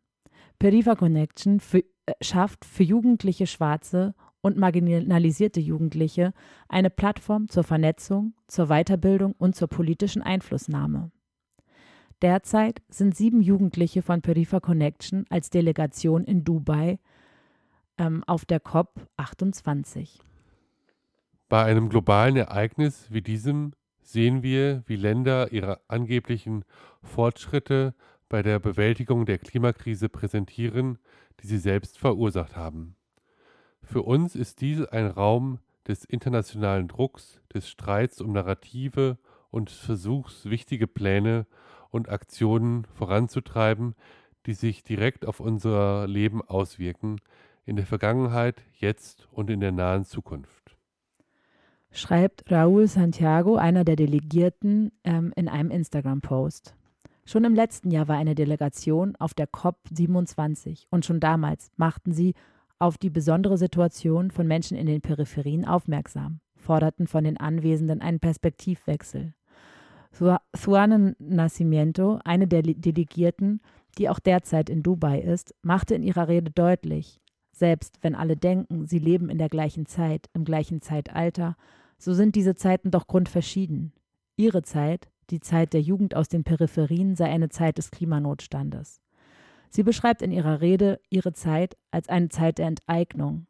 [0.59, 6.31] Perifa Connection für, äh, schafft für jugendliche Schwarze und marginalisierte Jugendliche
[6.69, 11.11] eine Plattform zur Vernetzung, zur Weiterbildung und zur politischen Einflussnahme.
[12.21, 16.99] Derzeit sind sieben Jugendliche von Perifa Connection als Delegation in Dubai
[17.97, 20.19] ähm, auf der COP 28.
[21.49, 23.73] Bei einem globalen Ereignis wie diesem
[24.05, 26.63] sehen wir, wie Länder ihre angeblichen
[27.01, 27.93] Fortschritte
[28.29, 30.97] bei der Bewältigung der Klimakrise präsentieren,
[31.41, 32.95] die sie selbst verursacht haben.
[33.81, 39.17] Für uns ist dies ein Raum des internationalen Drucks, des Streits um Narrative
[39.51, 41.45] und des Versuchs, wichtige Pläne
[41.91, 43.95] und Aktionen voranzutreiben,
[44.45, 47.21] die sich direkt auf unser Leben auswirken,
[47.65, 50.74] in der Vergangenheit, jetzt und in der nahen Zukunft.
[51.95, 56.75] Schreibt Raúl Santiago, einer der Delegierten, ähm, in einem Instagram-Post.
[57.23, 62.12] Schon im letzten Jahr war eine Delegation auf der COP 27 und schon damals machten
[62.12, 62.34] sie
[62.79, 68.19] auf die besondere Situation von Menschen in den Peripherien aufmerksam, forderten von den Anwesenden einen
[68.19, 69.34] Perspektivwechsel.
[70.19, 73.62] Juan Nascimento, eine der Delegierten,
[73.97, 77.21] die auch derzeit in Dubai ist, machte in ihrer Rede deutlich,
[77.53, 81.55] selbst wenn alle denken, sie leben in der gleichen Zeit, im gleichen Zeitalter,
[81.97, 83.93] so sind diese Zeiten doch grundverschieden.
[84.36, 89.01] Ihre Zeit, die Zeit der Jugend aus den Peripherien, sei eine Zeit des Klimanotstandes.
[89.69, 93.47] Sie beschreibt in ihrer Rede ihre Zeit als eine Zeit der Enteignung,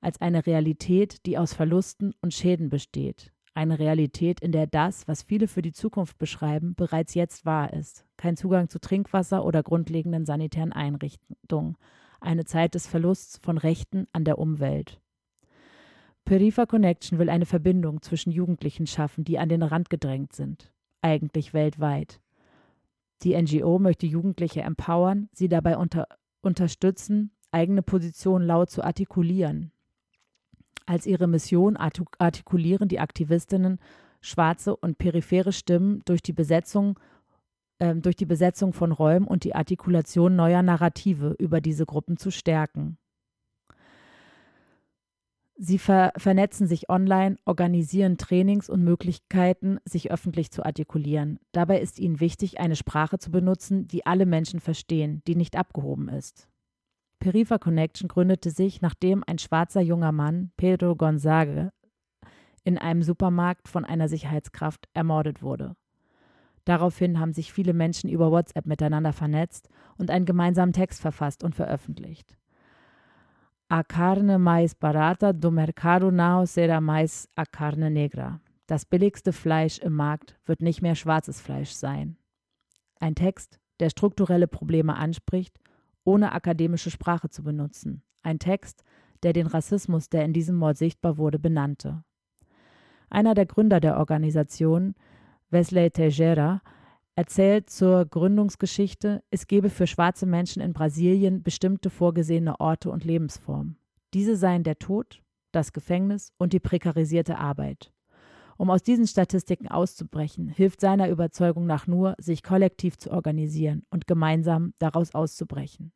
[0.00, 5.22] als eine Realität, die aus Verlusten und Schäden besteht, eine Realität, in der das, was
[5.22, 8.04] viele für die Zukunft beschreiben, bereits jetzt wahr ist.
[8.16, 11.76] kein Zugang zu Trinkwasser oder grundlegenden sanitären Einrichtungen,
[12.20, 15.00] eine Zeit des Verlusts von Rechten an der Umwelt.
[16.28, 20.70] Perifa Connection will eine Verbindung zwischen Jugendlichen schaffen, die an den Rand gedrängt sind,
[21.00, 22.20] eigentlich weltweit.
[23.22, 26.06] Die NGO möchte Jugendliche empowern, sie dabei unter,
[26.42, 29.72] unterstützen, eigene Positionen laut zu artikulieren.
[30.84, 33.78] Als ihre Mission artikulieren die Aktivistinnen
[34.20, 36.98] schwarze und periphere Stimmen durch die Besetzung
[37.78, 42.30] äh, durch die Besetzung von Räumen und die Artikulation neuer Narrative über diese Gruppen zu
[42.30, 42.98] stärken.
[45.60, 51.40] Sie ver vernetzen sich online, organisieren Trainings und Möglichkeiten, sich öffentlich zu artikulieren.
[51.50, 56.08] Dabei ist ihnen wichtig, eine Sprache zu benutzen, die alle Menschen verstehen, die nicht abgehoben
[56.08, 56.48] ist.
[57.18, 61.72] Perifa Connection gründete sich, nachdem ein schwarzer junger Mann, Pedro Gonzague,
[62.62, 65.74] in einem Supermarkt von einer Sicherheitskraft ermordet wurde.
[66.66, 71.56] Daraufhin haben sich viele Menschen über WhatsApp miteinander vernetzt und einen gemeinsamen Text verfasst und
[71.56, 72.38] veröffentlicht.
[73.70, 78.40] A carne mais barata do mercado não será mais a carne negra.
[78.66, 82.16] Das billigste Fleisch im Markt wird nicht mehr schwarzes Fleisch sein.
[82.98, 85.60] Ein Text, der strukturelle Probleme anspricht,
[86.02, 88.02] ohne akademische Sprache zu benutzen.
[88.22, 88.84] Ein Text,
[89.22, 92.02] der den Rassismus, der in diesem Mord sichtbar wurde, benannte.
[93.10, 94.94] Einer der Gründer der Organisation,
[95.50, 96.62] Wesley Teixeira,
[97.18, 103.76] erzählt zur Gründungsgeschichte, es gebe für schwarze Menschen in Brasilien bestimmte vorgesehene Orte und Lebensformen.
[104.14, 107.92] Diese seien der Tod, das Gefängnis und die prekarisierte Arbeit.
[108.56, 114.06] Um aus diesen Statistiken auszubrechen, hilft seiner Überzeugung nach nur, sich kollektiv zu organisieren und
[114.06, 115.90] gemeinsam daraus auszubrechen.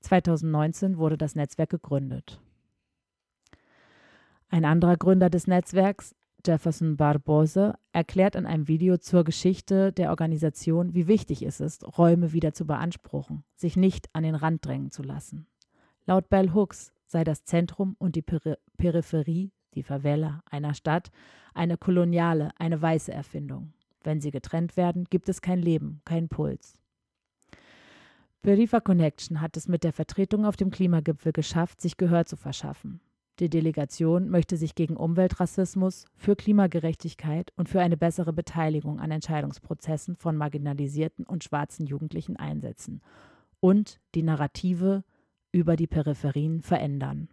[0.00, 2.40] 2019 wurde das Netzwerk gegründet.
[4.48, 6.14] Ein anderer Gründer des Netzwerks,
[6.46, 12.32] Jefferson Barbosa erklärt in einem Video zur Geschichte der Organisation, wie wichtig es ist, Räume
[12.32, 15.46] wieder zu beanspruchen, sich nicht an den Rand drängen zu lassen.
[16.06, 21.10] Laut Bell Hooks sei das Zentrum und die Peri Peripherie, die Favela einer Stadt,
[21.54, 23.72] eine koloniale, eine weiße Erfindung.
[24.02, 26.78] Wenn sie getrennt werden, gibt es kein Leben, kein Puls.
[28.42, 33.00] Perifa Connection hat es mit der Vertretung auf dem Klimagipfel geschafft, sich Gehör zu verschaffen.
[33.40, 40.14] Die Delegation möchte sich gegen Umweltrassismus, für Klimagerechtigkeit und für eine bessere Beteiligung an Entscheidungsprozessen
[40.14, 43.02] von marginalisierten und schwarzen Jugendlichen einsetzen
[43.58, 45.02] und die Narrative
[45.50, 47.28] über die Peripherien verändern.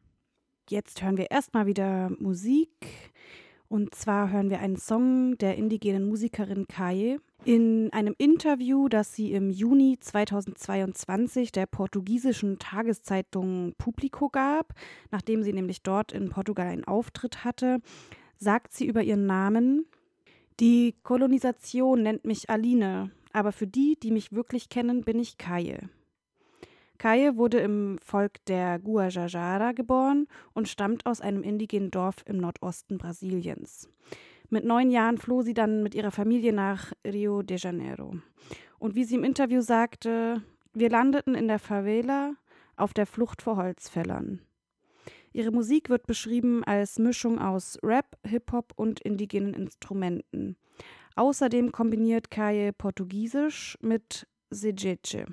[0.70, 2.72] Jetzt hören wir erstmal wieder Musik.
[3.72, 7.20] Und zwar hören wir einen Song der indigenen Musikerin Kai.
[7.46, 14.74] In einem Interview, das sie im Juni 2022 der portugiesischen Tageszeitung Publico gab,
[15.10, 17.80] nachdem sie nämlich dort in Portugal einen Auftritt hatte,
[18.36, 19.86] sagt sie über ihren Namen:
[20.60, 25.88] Die Kolonisation nennt mich Aline, aber für die, die mich wirklich kennen, bin ich Kaye.
[27.02, 33.00] Kaye wurde im Volk der Guajajara geboren und stammt aus einem indigenen Dorf im Nordosten
[33.00, 33.90] Brasiliens.
[34.52, 38.18] Mit neun Jahren floh sie dann mit ihrer Familie nach Rio de Janeiro.
[38.78, 40.44] Und wie sie im Interview sagte,
[40.76, 42.36] wir landeten in der Favela
[42.76, 44.40] auf der Flucht vor Holzfällern.
[45.34, 50.56] Ihre Musik wird beschrieben als Mischung aus Rap, Hip-Hop und indigenen Instrumenten.
[51.16, 55.26] Außerdem kombiniert Kaye Portugiesisch mit Sejece,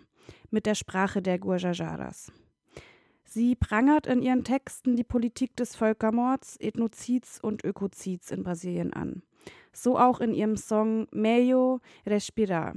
[0.50, 2.32] mit der Sprache der Guajajaras.
[3.24, 9.22] Sie prangert in ihren Texten die Politik des Völkermords, Ethnozids und Ökozids in Brasilien an.
[9.72, 12.74] So auch in ihrem Song Meio Respirar,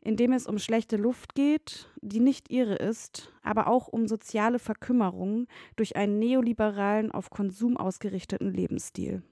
[0.00, 4.60] in dem es um schlechte Luft geht, die nicht ihre ist, aber auch um soziale
[4.60, 9.22] Verkümmerung durch einen neoliberalen, auf Konsum ausgerichteten Lebensstil.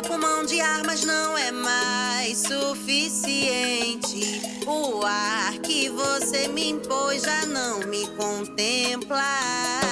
[0.00, 4.00] O pulmão de ar, mas não é mais suficiente.
[4.66, 9.89] O ar que você me impôs já não me contempla.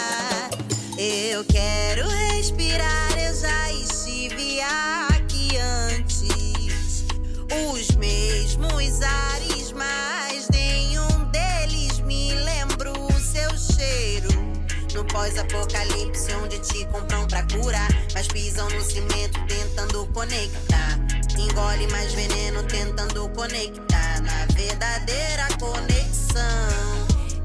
[15.29, 20.99] Pós-apocalipse, onde te compram pra curar, mas pisam no cimento tentando conectar.
[21.39, 26.43] Engole mais veneno tentando conectar na verdadeira conexão.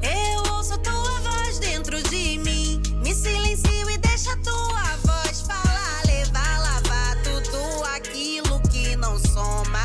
[0.02, 6.60] Eu ouço tua voz dentro de mim, me silencio e deixa tua voz falar, levar,
[6.60, 9.84] lavar tudo aquilo que não soma.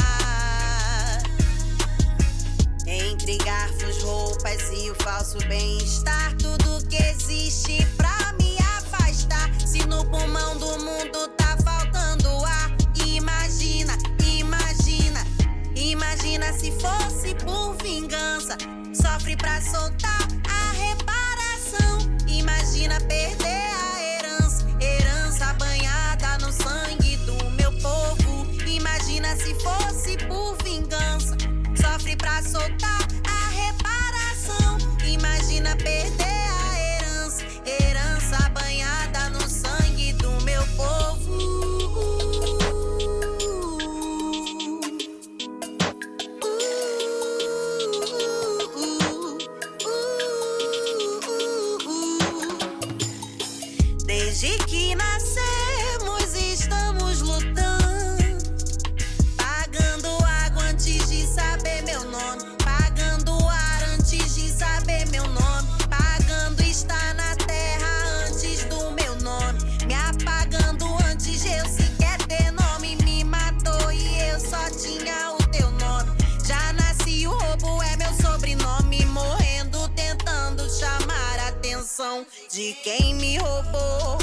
[2.87, 6.38] Entre garfos, roupas anestesia o falso bem-estar.
[7.49, 9.51] Existe pra me afastar.
[9.67, 12.77] Se no pulmão do mundo tá faltando ar,
[13.07, 15.27] imagina, imagina,
[15.75, 18.59] imagina se fosse por vingança.
[18.93, 22.01] Sofre pra soltar a reparação.
[22.29, 23.38] Imagina perder
[82.51, 84.19] de quem me roubou.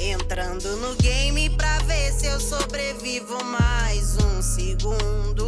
[0.00, 5.46] Entrando no game pra ver se eu sobrevivo mais um segundo.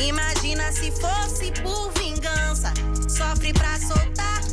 [0.00, 2.72] Imagina se fosse por vingança.
[3.08, 4.43] Sofre pra soltar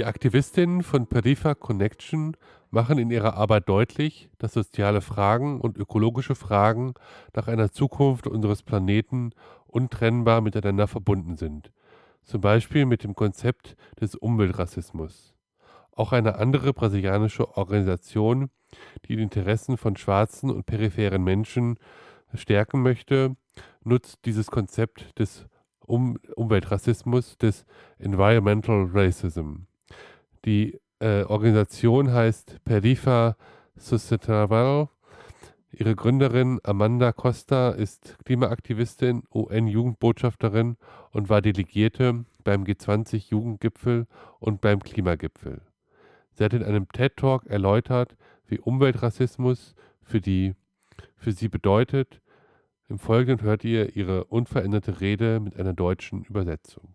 [0.00, 2.34] Die Aktivistinnen von Perifa Connection
[2.70, 6.94] machen in ihrer Arbeit deutlich, dass soziale Fragen und ökologische Fragen
[7.34, 9.32] nach einer Zukunft unseres Planeten
[9.66, 11.70] untrennbar miteinander verbunden sind,
[12.22, 15.34] zum Beispiel mit dem Konzept des Umweltrassismus.
[15.92, 18.48] Auch eine andere brasilianische Organisation,
[19.04, 21.76] die die Interessen von schwarzen und peripheren Menschen
[22.32, 23.36] stärken möchte,
[23.84, 25.44] nutzt dieses Konzept des
[25.80, 27.66] um Umweltrassismus, des
[27.98, 29.66] Environmental Racism.
[30.44, 33.36] Die äh, Organisation heißt Perifa
[33.76, 34.88] Sustainable.
[35.72, 40.76] Ihre Gründerin Amanda Costa ist Klimaaktivistin, UN-Jugendbotschafterin
[41.12, 44.06] und war Delegierte beim G20-Jugendgipfel
[44.40, 45.62] und beim Klimagipfel.
[46.32, 48.16] Sie hat in einem TED-Talk erläutert,
[48.46, 50.54] wie Umweltrassismus für, die,
[51.16, 52.20] für sie bedeutet.
[52.88, 56.94] Im Folgenden hört ihr ihre unveränderte Rede mit einer deutschen Übersetzung.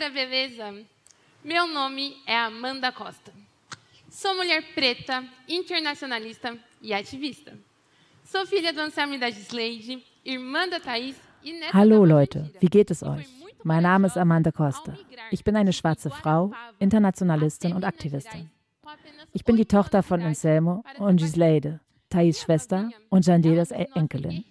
[0.00, 0.74] Galera, beleza?
[1.44, 3.32] Meu nome é Amanda Costa.
[4.08, 7.52] Sou mulher preta, internacionalista e ativista.
[8.24, 12.70] Sou filha do Anselmo e da Gisleide, irmã da Thaís e neta Hallo Leute, wie
[12.70, 13.28] geht es euch?
[13.62, 14.94] Mein Name ist Amanda Costa.
[15.30, 18.48] Ich bin eine schwarze Frau, Internationalistin und Aktivistin.
[19.34, 24.44] Ich bin die Tochter von Anselmo und Gisleide, Thais Schwester und Jandedas Enkelin.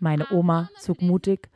[0.00, 1.48] Meine Oma zog mutig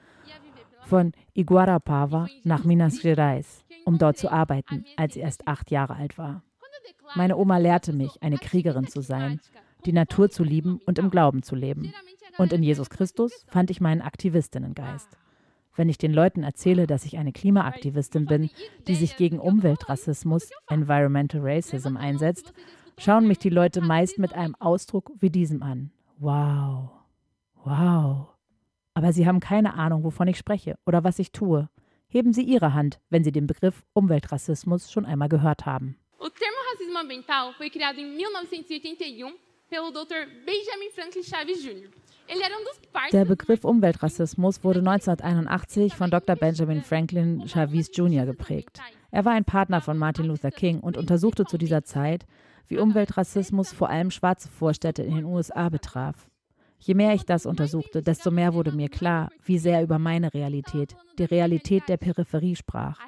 [0.86, 6.16] von Iguarapava nach Minas Gerais, um dort zu arbeiten, als sie erst acht Jahre alt
[6.16, 6.42] war.
[7.14, 9.40] Meine Oma lehrte mich, eine Kriegerin zu sein,
[9.84, 11.92] die Natur zu lieben und im Glauben zu leben.
[12.38, 15.08] Und in Jesus Christus fand ich meinen Aktivistinnengeist.
[15.74, 18.50] Wenn ich den Leuten erzähle, dass ich eine Klimaaktivistin bin,
[18.88, 22.52] die sich gegen Umweltrassismus, Environmental Racism einsetzt,
[22.98, 25.90] schauen mich die Leute meist mit einem Ausdruck wie diesem an.
[26.18, 26.90] Wow.
[27.64, 28.35] Wow.
[28.96, 31.68] Aber sie haben keine Ahnung, wovon ich spreche oder was ich tue.
[32.08, 35.98] Heben Sie Ihre Hand, wenn Sie den Begriff Umweltrassismus schon einmal gehört haben.
[36.18, 39.34] O termo racismo ambiental foi criado em 1981
[39.68, 40.16] pelo Dr.
[40.46, 41.90] Benjamin Franklin Chaves Jr.
[43.12, 46.34] Der Begriff Umweltrassismus wurde 1981 von Dr.
[46.34, 48.24] Benjamin Franklin Chavis Jr.
[48.24, 48.80] geprägt.
[49.10, 52.24] Er war ein Partner von Martin Luther King und untersuchte zu dieser Zeit,
[52.66, 56.30] wie Umweltrassismus vor allem schwarze Vorstädte in den USA betraf.
[56.78, 60.96] Je mehr ich das untersuchte, desto mehr wurde mir klar, wie sehr über meine Realität,
[61.18, 63.00] die Realität der Peripherie sprach.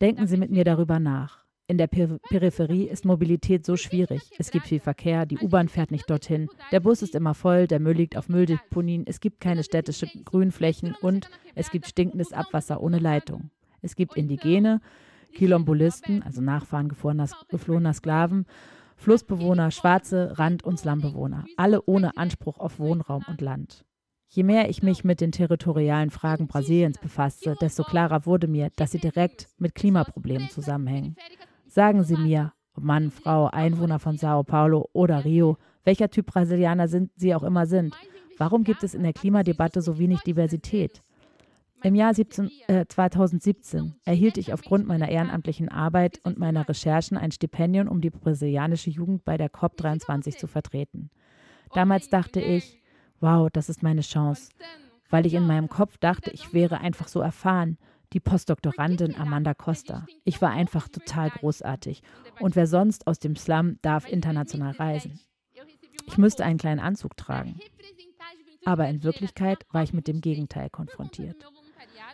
[0.00, 1.44] Denken Sie mit mir darüber nach.
[1.68, 4.30] In der per Peripherie ist Mobilität so schwierig.
[4.38, 7.80] Es gibt viel Verkehr, die U-Bahn fährt nicht dorthin, der Bus ist immer voll, der
[7.80, 13.00] Müll liegt auf Mülldeponien, es gibt keine städtische Grünflächen und es gibt stinkendes Abwasser ohne
[13.00, 13.50] Leitung.
[13.82, 14.80] Es gibt Indigene,
[15.34, 18.46] Kilombolisten, also Nachfahren geflohener Sklaven,
[18.96, 23.84] Flussbewohner, Schwarze, Rand- und Slumbewohner, alle ohne Anspruch auf Wohnraum und Land.
[24.28, 28.90] Je mehr ich mich mit den territorialen Fragen Brasiliens befasste, desto klarer wurde mir, dass
[28.90, 31.16] sie direkt mit Klimaproblemen zusammenhängen.
[31.68, 36.88] Sagen Sie mir, ob Mann, Frau, Einwohner von Sao Paulo oder Rio, welcher Typ Brasilianer
[36.88, 37.94] sind Sie auch immer sind,
[38.38, 41.02] warum gibt es in der Klimadebatte so wenig Diversität?
[41.82, 47.30] Im Jahr 17, äh, 2017 erhielt ich aufgrund meiner ehrenamtlichen Arbeit und meiner Recherchen ein
[47.30, 51.10] Stipendium, um die brasilianische Jugend bei der COP23 zu vertreten.
[51.74, 52.82] Damals dachte ich,
[53.20, 54.50] wow, das ist meine Chance,
[55.10, 57.78] weil ich in meinem Kopf dachte, ich wäre einfach so erfahren,
[58.12, 60.06] die Postdoktorandin Amanda Costa.
[60.24, 62.02] Ich war einfach total großartig.
[62.40, 65.20] Und wer sonst aus dem Slum darf international reisen?
[66.06, 67.58] Ich müsste einen kleinen Anzug tragen.
[68.64, 71.44] Aber in Wirklichkeit war ich mit dem Gegenteil konfrontiert.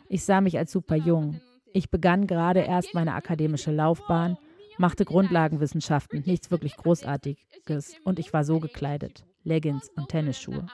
[0.09, 1.41] Ich sah mich als super jung.
[1.73, 4.37] Ich begann gerade erst meine akademische Laufbahn,
[4.79, 9.25] machte Grundlagenwissenschaften, nichts wirklich Großartiges und ich war so gekleidet.
[9.45, 10.67] Leggings und Tennisschuhe.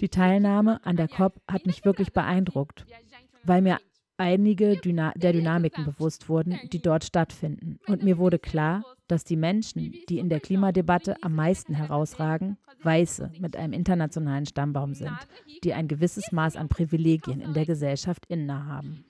[0.00, 2.86] Die Teilnahme an der COP hat mich wirklich beeindruckt,
[3.44, 3.78] weil mir
[4.18, 7.78] einige Dyna der Dynamiken bewusst wurden, die dort stattfinden.
[7.86, 13.32] Und mir wurde klar, dass die Menschen, die in der Klimadebatte am meisten herausragen, Weiße
[13.40, 15.16] mit einem internationalen Stammbaum sind,
[15.64, 19.04] die ein gewisses Maß an Privilegien in der Gesellschaft innehaben.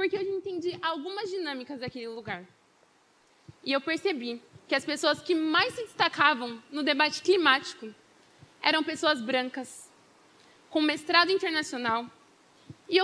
[0.00, 2.42] porque eu entendi algumas dinâmicas daquele lugar.
[3.62, 7.94] E eu percebi que as pessoas que mais se destacavam no debate climático
[8.62, 9.89] eram pessoas brancas,
[10.70, 12.06] com mestrado internacional
[12.88, 12.98] e,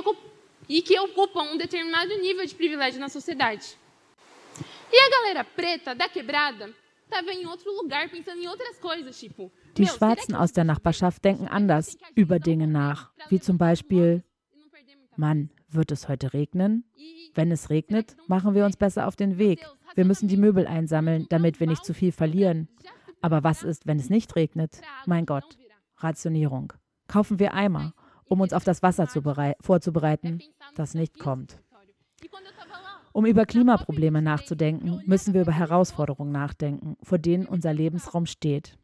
[0.69, 3.77] e que ocupam um determinado nível de privilégio na sociedade.
[4.91, 6.73] E a galera preta da quebrada
[7.05, 9.53] estava em outro lugar pensando em outras coisas, tipo.
[9.77, 14.25] Die Schwarzen aus der Nachbarschaft denken anders über Dinge nach, wie zum Beispiel,
[15.17, 16.85] Mann, wird es heute regnen?
[17.35, 19.64] Wenn es regnet, machen wir uns besser auf den Weg.
[19.95, 22.69] Wir müssen die Möbel einsammeln, damit wir nicht zu viel verlieren.
[23.21, 24.81] Aber was ist, wenn es nicht regnet?
[25.05, 25.59] Mein Gott,
[25.99, 26.73] Rationierung.
[27.09, 27.94] Kaufen wir Eimer,
[28.24, 29.07] um uns auf das Wasser
[29.61, 30.40] vorzubereiten,
[30.74, 31.61] das nicht kommt.
[33.12, 38.78] Um über Klimaprobleme nachzudenken, müssen wir über Herausforderungen nachdenken, vor denen unser Lebensraum steht.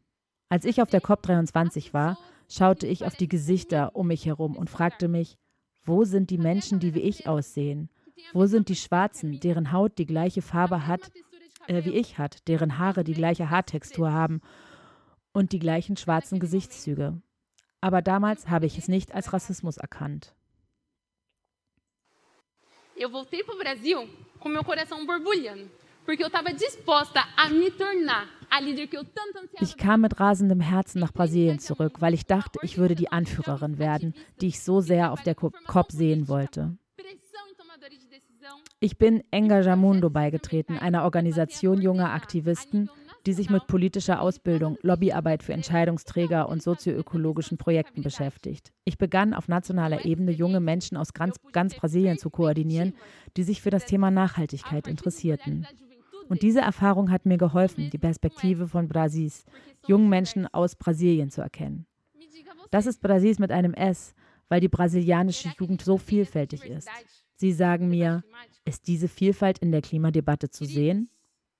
[0.49, 2.17] Als ich auf der COP23 war,
[2.49, 5.37] schaute ich auf die Gesichter um mich herum und fragte mich,
[5.85, 7.89] wo sind die Menschen, die wie ich aussehen?
[8.31, 11.11] Wo sind die Schwarzen, deren Haut die gleiche Farbe hat,
[11.67, 14.41] äh, wie ich hat, deren Haare die gleiche Haartextur haben
[15.33, 17.21] und die gleichen schwarzen Gesichtszüge?
[17.83, 20.33] Aber damals habe ich es nicht als Rassismus erkannt.
[22.95, 24.07] Eu voltei para o Brasil
[24.39, 25.69] com meu coração borbulhando,
[26.05, 29.65] porque eu estava disposta a me tornar a líder que eu tanto ansiava.
[29.65, 33.77] Ich kam mit rasendem Herzen nach Brasilien zurück, weil ich dachte, ich würde die Anführerin
[33.79, 36.77] werden, die ich so sehr auf der COP sehen wollte.
[38.79, 42.89] Ich bin Engajamundo beigetreten, einer Organisation junger Aktivisten,
[43.25, 48.73] die sich mit politischer Ausbildung, Lobbyarbeit für Entscheidungsträger und sozioökologischen Projekten beschäftigt.
[48.83, 52.93] Ich begann auf nationaler Ebene junge Menschen aus ganz, ganz Brasilien zu koordinieren,
[53.37, 55.65] die sich für das Thema Nachhaltigkeit interessierten.
[56.27, 59.45] Und diese Erfahrung hat mir geholfen, die Perspektive von Brasis,
[59.87, 61.85] jungen Menschen aus Brasilien zu erkennen.
[62.71, 64.15] Das ist Brasis mit einem S,
[64.49, 66.89] weil die brasilianische Jugend so vielfältig ist.
[67.35, 68.23] Sie sagen mir,
[68.65, 71.09] ist diese Vielfalt in der Klimadebatte zu sehen?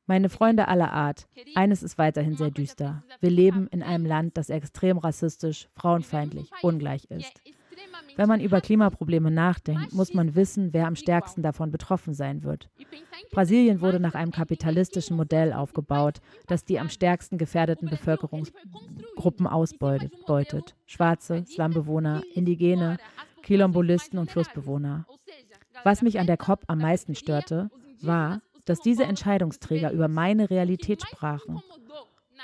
[0.06, 3.04] Meine Freunde aller Art, eines ist weiterhin sehr düster.
[3.22, 7.42] Wir leben in einem Land, das extrem rassistisch, frauenfeindlich, ungleich ist.
[8.16, 12.70] Wenn man über Klimaprobleme nachdenkt, muss man wissen, wer am stärksten davon betroffen sein wird.
[13.32, 20.76] Brasilien wurde nach einem kapitalistischen Modell aufgebaut, das die am stärksten gefährdeten Bevölkerungsgruppen ausbeutet.
[20.86, 22.98] Schwarze, Slumbewohner, Indigene,
[23.42, 25.08] Quilombolisten und Flussbewohner.
[25.84, 31.02] Was mich an der COP am meisten störte, war, dass diese Entscheidungsträger über meine Realität
[31.02, 31.62] sprachen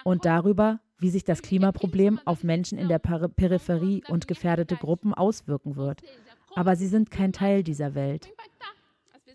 [0.03, 5.75] und darüber, wie sich das Klimaproblem auf Menschen in der Peripherie und gefährdete Gruppen auswirken
[5.75, 6.01] wird.
[6.55, 8.29] Aber sie sind kein Teil dieser Welt.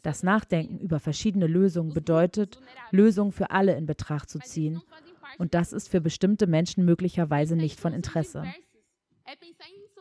[0.02, 2.60] Das Nachdenken über verschiedene Lösungen bedeutet,
[2.90, 4.82] Lösungen für alle in Betracht zu ziehen.
[5.38, 8.44] Und das ist für bestimmte Menschen möglicherweise nicht von Interesse.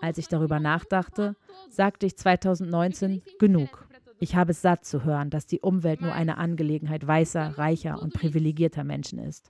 [0.01, 1.37] Als ich darüber nachdachte,
[1.69, 3.82] sagte ich 2019 genug.
[4.23, 8.13] Ich habe es satt zu hören, dass die Umwelt nur eine Angelegenheit weißer, reicher und
[8.13, 9.49] privilegierter Menschen ist.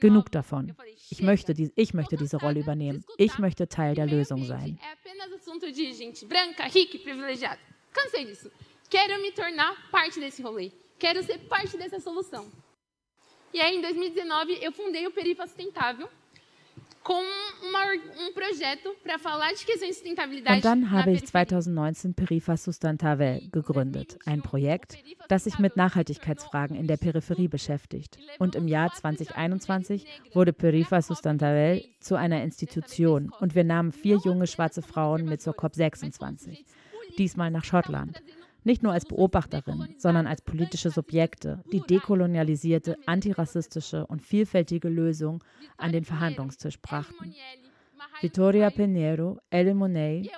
[0.00, 0.74] Genug davon.
[1.10, 3.04] Ich möchte, die, ich möchte diese Rolle übernehmen.
[3.18, 4.78] Ich möchte Teil der Lösung sein.
[8.88, 10.70] Quero me tornar parte desse rolê.
[10.98, 12.46] Quero ser parte dessa solução.
[13.52, 16.08] E aí, em 2019, eu fundei o Perifa Sustentável,
[20.54, 24.98] Und dann habe ich 2019 Perifa Sustentável gegründet, ein Projekt,
[25.28, 28.18] das sich mit Nachhaltigkeitsfragen in der Peripherie beschäftigt.
[28.38, 33.32] Und im Jahr 2021 wurde Perifa Sustentável zu einer Institution.
[33.40, 36.64] Und wir nahmen vier junge schwarze Frauen mit zur COP26,
[37.18, 38.22] diesmal nach Schottland
[38.66, 45.42] nicht nur als Beobachterin, sondern als politische Subjekte, die dekolonialisierte, antirassistische und vielfältige Lösung
[45.76, 47.32] an den Verhandlungstisch brachten.
[48.20, 50.30] Vittoria Pinheiro, Ellen Monet,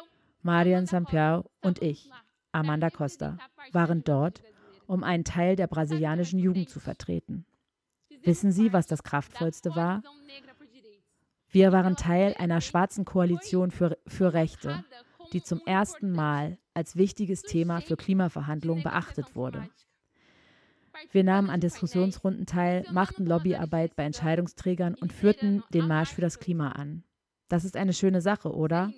[0.43, 2.11] Marian Sampiao und ich,
[2.53, 3.39] Amanda Costa,
[3.72, 4.43] waren dort,
[4.87, 7.47] um einen Teil der brasilianischen Jugend zu vertreten.
[8.22, 10.03] Wissen Sie, was das Kraftvollste war?
[11.51, 14.85] Wir waren Teil einer schwarzen Koalition für, für Rechte,
[15.33, 19.68] die zum ersten Mal als wichtiges Thema für Klimaverhandlungen beachtet wurde.
[21.11, 26.39] Wir nahmen an Diskussionsrunden teil, machten Lobbyarbeit bei Entscheidungsträgern und führten den Marsch für das
[26.39, 27.03] Klima an.
[27.49, 28.93] Das ist eine schöne Sache, oder?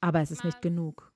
[0.00, 1.12] Aber es ist nicht genug.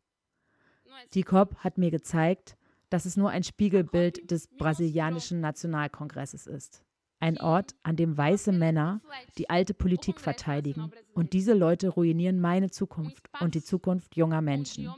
[1.12, 2.56] Die COP hat mir gezeigt,
[2.88, 6.82] dass es nur ein Spiegelbild des brasilianischen Nationalkongresses ist.
[7.22, 9.02] Ein Ort, an dem weiße Männer
[9.36, 10.90] die alte Politik verteidigen.
[11.12, 14.90] Und diese Leute ruinieren meine Zukunft und die Zukunft junger Menschen.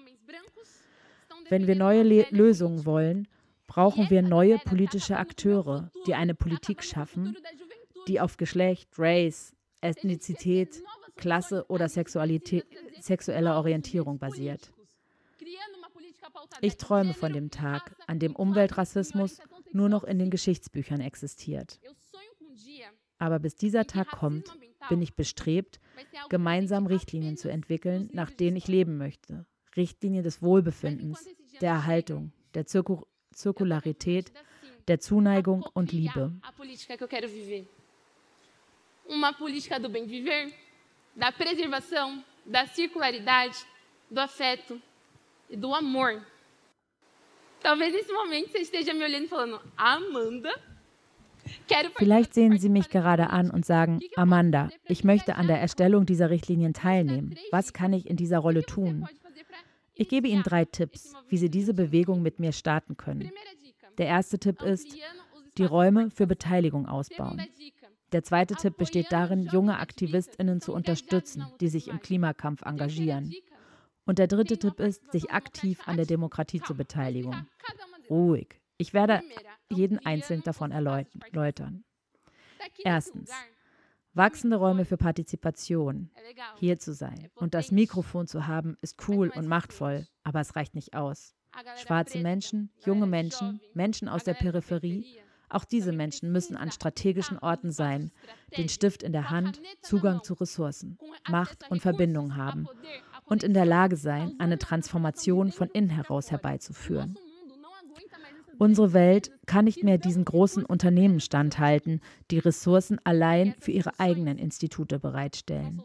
[1.52, 3.28] Wenn wir neue Le Lösungen wollen,
[3.66, 7.36] brauchen wir neue politische Akteure, die eine Politik schaffen,
[8.08, 10.82] die auf Geschlecht, Race, Ethnizität,
[11.16, 12.64] Klasse oder Sexualität,
[13.00, 14.72] sexueller Orientierung basiert.
[16.62, 19.38] Ich träume von dem Tag, an dem Umweltrassismus
[19.72, 21.80] nur noch in den Geschichtsbüchern existiert.
[23.18, 24.50] Aber bis dieser Tag kommt,
[24.88, 25.80] bin ich bestrebt,
[26.30, 29.44] gemeinsam Richtlinien zu entwickeln, nach denen ich leben möchte.
[29.76, 31.26] Richtlinien des Wohlbefindens,
[31.62, 34.30] der Erhaltung, der Zirku Zirkularität,
[34.88, 36.32] der Zuneigung und Liebe.
[39.08, 40.52] Uma política do bem viver,
[41.16, 43.56] da preservação, da circularidade,
[44.10, 44.80] do afeto
[45.50, 46.24] e do amor.
[47.60, 50.52] Talvez nesse momento você esteja me olhando e falando, Amanda,
[51.96, 56.30] Vielleicht sehen Sie mich gerade an und sagen, Amanda, ich möchte an der Erstellung dieser
[56.30, 57.34] Richtlinien teilnehmen.
[57.50, 59.06] Was kann ich in dieser Rolle tun?
[60.02, 63.30] Ich gebe Ihnen drei Tipps, wie Sie diese Bewegung mit mir starten können.
[63.98, 64.96] Der erste Tipp ist,
[65.58, 67.40] die Räume für Beteiligung ausbauen.
[68.10, 73.32] Der zweite Tipp besteht darin, junge Aktivistinnen zu unterstützen, die sich im Klimakampf engagieren.
[74.04, 77.46] Und der dritte Tipp ist, sich aktiv an der Demokratie zu beteiligen.
[78.10, 78.60] Ruhig.
[78.78, 79.22] Ich werde
[79.70, 81.84] jeden einzelnen davon erläutern.
[82.82, 83.30] Erstens,
[84.14, 86.10] wachsende Räume für Partizipation,
[86.56, 90.74] hier zu sein und das Mikrofon zu haben, ist cool und machtvoll, aber es reicht
[90.74, 91.34] nicht aus.
[91.76, 97.72] Schwarze Menschen, junge Menschen, Menschen aus der Peripherie, auch diese Menschen müssen an strategischen Orten
[97.72, 98.10] sein,
[98.56, 100.98] den Stift in der Hand, Zugang zu Ressourcen,
[101.28, 102.66] Macht und Verbindung haben
[103.26, 107.18] und in der Lage sein, eine Transformation von innen heraus herbeizuführen.
[108.62, 112.00] Unsere Welt kann nicht mehr diesen großen Unternehmen standhalten,
[112.30, 115.82] die Ressourcen allein für ihre eigenen Institute bereitstellen.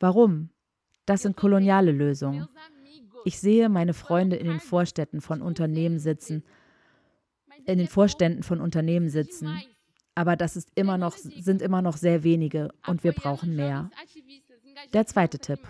[0.00, 0.48] Warum?
[1.04, 2.48] Das sind koloniale Lösungen.
[3.26, 6.42] Ich sehe meine Freunde in den Vorstädten von Unternehmen sitzen,
[7.66, 9.62] in den Vorständen von Unternehmen sitzen,
[10.14, 13.90] aber das ist immer noch, sind immer noch sehr wenige und wir brauchen mehr.
[14.94, 15.60] Der zweite Tipp.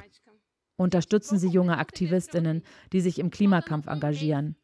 [0.76, 4.54] Unterstützen Sie junge Aktivistinnen, die sich im Klimakampf engagieren.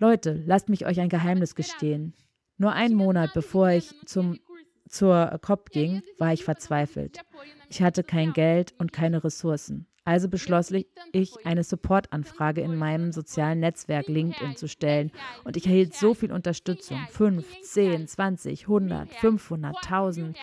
[0.00, 2.14] Leute, lasst mich euch ein Geheimnis gestehen.
[2.56, 4.40] Nur einen Monat bevor ich zum,
[4.88, 7.20] zur COP ging, war ich verzweifelt.
[7.68, 9.86] Ich hatte kein Geld und keine Ressourcen.
[10.04, 10.72] Also beschloss
[11.12, 15.12] ich, eine Support-Anfrage in meinem sozialen Netzwerk LinkedIn zu stellen.
[15.44, 16.98] Und ich erhielt so viel Unterstützung.
[17.10, 20.38] 5, 10, 20, 100, 500, 1000,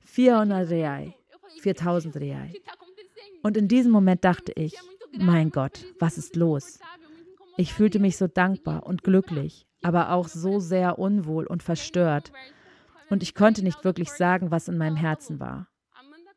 [0.00, 1.12] 400 Real,
[1.60, 2.48] 4000 Real.
[3.42, 4.74] Und in diesem Moment dachte ich,
[5.18, 6.78] mein Gott, was ist los?
[7.56, 12.32] Ich fühlte mich so dankbar und glücklich, aber auch so sehr unwohl und verstört.
[13.10, 15.68] Und ich konnte nicht wirklich sagen, was in meinem Herzen war.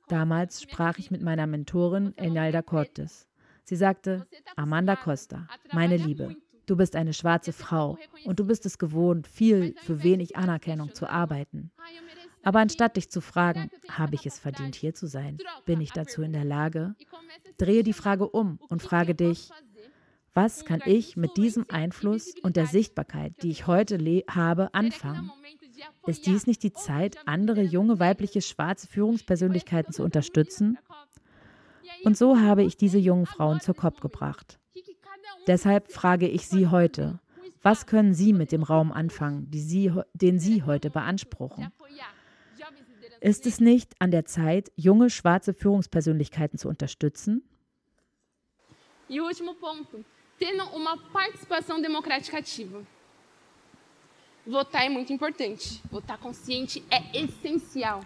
[0.08, 3.28] Damals sprach ich mit meiner Mentorin Enalda Cortes.
[3.64, 6.36] Sie sagte, Amanda Costa, meine Liebe,
[6.68, 11.10] du bist eine schwarze Frau und du bist es gewohnt, viel für wenig Anerkennung zu
[11.10, 11.72] arbeiten.
[12.44, 15.40] Aber anstatt dich zu fragen, habe ich es verdient, hier zu sein?
[15.66, 16.94] Bin ich dazu in der Lage?
[17.58, 19.50] Drehe die Frage um und frage dich,
[20.36, 23.98] was kann ich mit diesem Einfluss und der Sichtbarkeit, die ich heute
[24.30, 25.32] habe, anfangen?
[26.06, 30.78] Ist dies nicht die Zeit, andere junge weibliche schwarze Führungspersönlichkeiten zu unterstützen?
[32.04, 34.60] Und so habe ich diese jungen Frauen zur Kopf gebracht.
[35.48, 37.20] Deshalb frage ich Sie heute,
[37.62, 41.72] was können Sie mit dem Raum anfangen, Sie, den Sie heute beanspruchen?
[43.22, 47.42] Ist es nicht an der Zeit, junge schwarze Führungspersönlichkeiten zu unterstützen?
[49.08, 50.04] E último ponto,
[50.40, 52.84] tendo uma participação democrática ativa.
[54.46, 55.82] Votar é muito importante.
[55.92, 58.02] Votar consciente é essencial.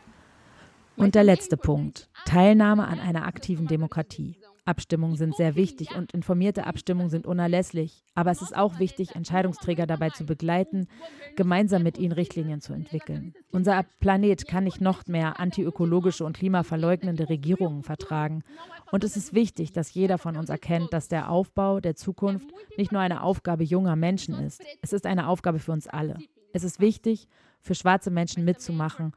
[0.96, 4.36] Und der letzte Punkt, Teilnahme an einer aktiven Demokratie.
[4.70, 8.04] Abstimmungen sind sehr wichtig und informierte Abstimmungen sind unerlässlich.
[8.14, 10.88] Aber es ist auch wichtig, Entscheidungsträger dabei zu begleiten,
[11.36, 13.34] gemeinsam mit ihnen Richtlinien zu entwickeln.
[13.52, 18.44] Unser Planet kann nicht noch mehr antiökologische und klimaverleugnende Regierungen vertragen.
[18.92, 22.92] Und es ist wichtig, dass jeder von uns erkennt, dass der Aufbau der Zukunft nicht
[22.92, 24.62] nur eine Aufgabe junger Menschen ist.
[24.82, 26.18] Es ist eine Aufgabe für uns alle.
[26.54, 27.28] Es ist wichtig,
[27.62, 29.14] für schwarze Menschen mitzumachen,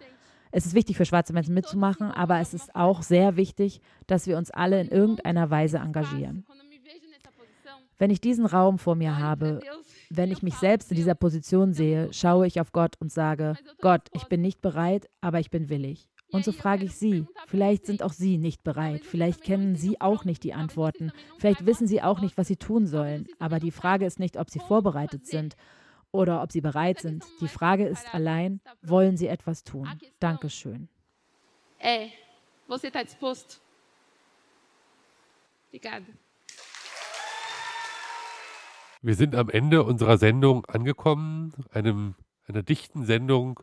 [0.55, 4.37] es ist wichtig für schwarze Menschen mitzumachen, aber es ist auch sehr wichtig, dass wir
[4.37, 6.45] uns alle in irgendeiner Weise engagieren.
[7.99, 9.61] Wenn ich diesen Raum vor mir habe,
[10.11, 14.09] wenn ich mich selbst in dieser Position sehe, schaue ich auf Gott und sage, Gott,
[14.12, 16.09] ich bin nicht bereit, aber ich bin willig.
[16.33, 20.24] Und so frage ich Sie, vielleicht sind auch Sie nicht bereit, vielleicht kennen Sie auch
[20.24, 24.07] nicht die Antworten, vielleicht wissen Sie auch nicht, was Sie tun sollen, aber die Frage
[24.07, 25.57] ist nicht, ob Sie vorbereitet sind,
[26.12, 27.24] oder ob sie bereit sind.
[27.41, 29.89] Die Frage ist allein, wollen sie etwas tun?
[30.20, 30.89] Dankeschön.
[31.80, 32.11] É,
[32.68, 33.61] você está disposto?
[35.68, 36.07] Obrigada.
[39.05, 42.14] Wir sind am Ende unserer Sendung angekommen, einem,
[42.47, 43.59] einer dichten Sendung.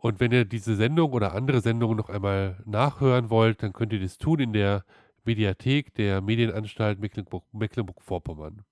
[0.00, 4.00] Und wenn ihr diese Sendung oder andere Sendungen noch einmal nachhören wollt, dann könnt ihr
[4.00, 4.84] das tun in der
[5.24, 8.64] Mediathek der Medienanstalt Mecklenburg-Vorpommern.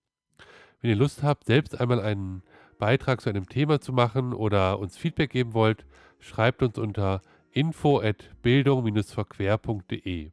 [0.81, 2.43] Wenn ihr Lust habt, selbst einmal einen
[2.79, 5.85] Beitrag zu einem Thema zu machen oder uns Feedback geben wollt,
[6.18, 7.20] schreibt uns unter
[7.51, 10.31] info@bildung-verquer.de.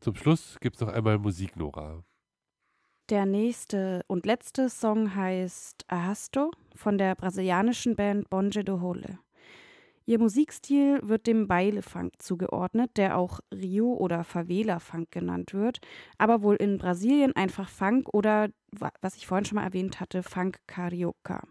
[0.00, 2.04] Zum Schluss gibt es noch einmal Musik, Nora.
[3.08, 9.18] Der nächste und letzte Song heißt Ahasto von der brasilianischen Band Bonje do Hole.
[10.04, 15.80] Ihr Musikstil wird dem Beile-Funk zugeordnet, der auch Rio- oder Favela-Funk genannt wird,
[16.18, 18.48] aber wohl in Brasilien einfach Funk oder,
[19.00, 21.42] was ich vorhin schon mal erwähnt hatte, Funk Carioca.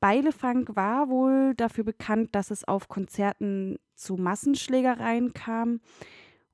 [0.00, 5.80] Beilefunk war wohl dafür bekannt, dass es auf Konzerten zu Massenschlägereien kam.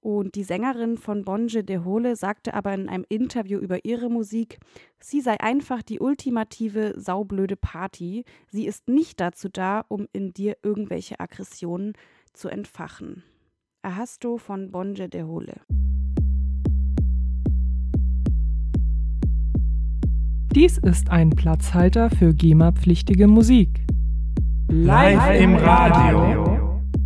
[0.03, 4.59] Und die Sängerin von Bonje de Hole sagte aber in einem Interview über ihre Musik,
[4.99, 8.25] sie sei einfach die ultimative saublöde Party.
[8.49, 11.93] Sie ist nicht dazu da, um in dir irgendwelche Aggressionen
[12.33, 13.25] zu entfachen.
[13.83, 15.61] Ahasto von Bonje de Hole.
[20.55, 23.85] Dies ist ein Platzhalter für GEMA-pflichtige Musik.
[24.69, 26.50] Live im Radio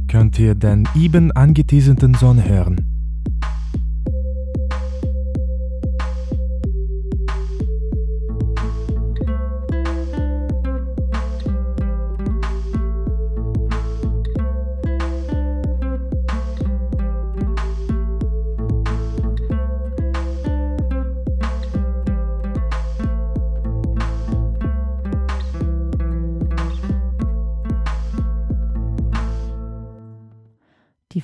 [0.09, 2.94] könnt ihr den eben angeteaserten Song hören.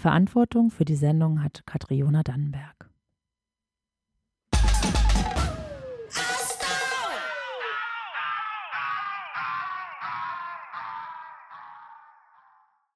[0.01, 2.80] Verantwortung für die Sendung hat Katriona Dannenberg.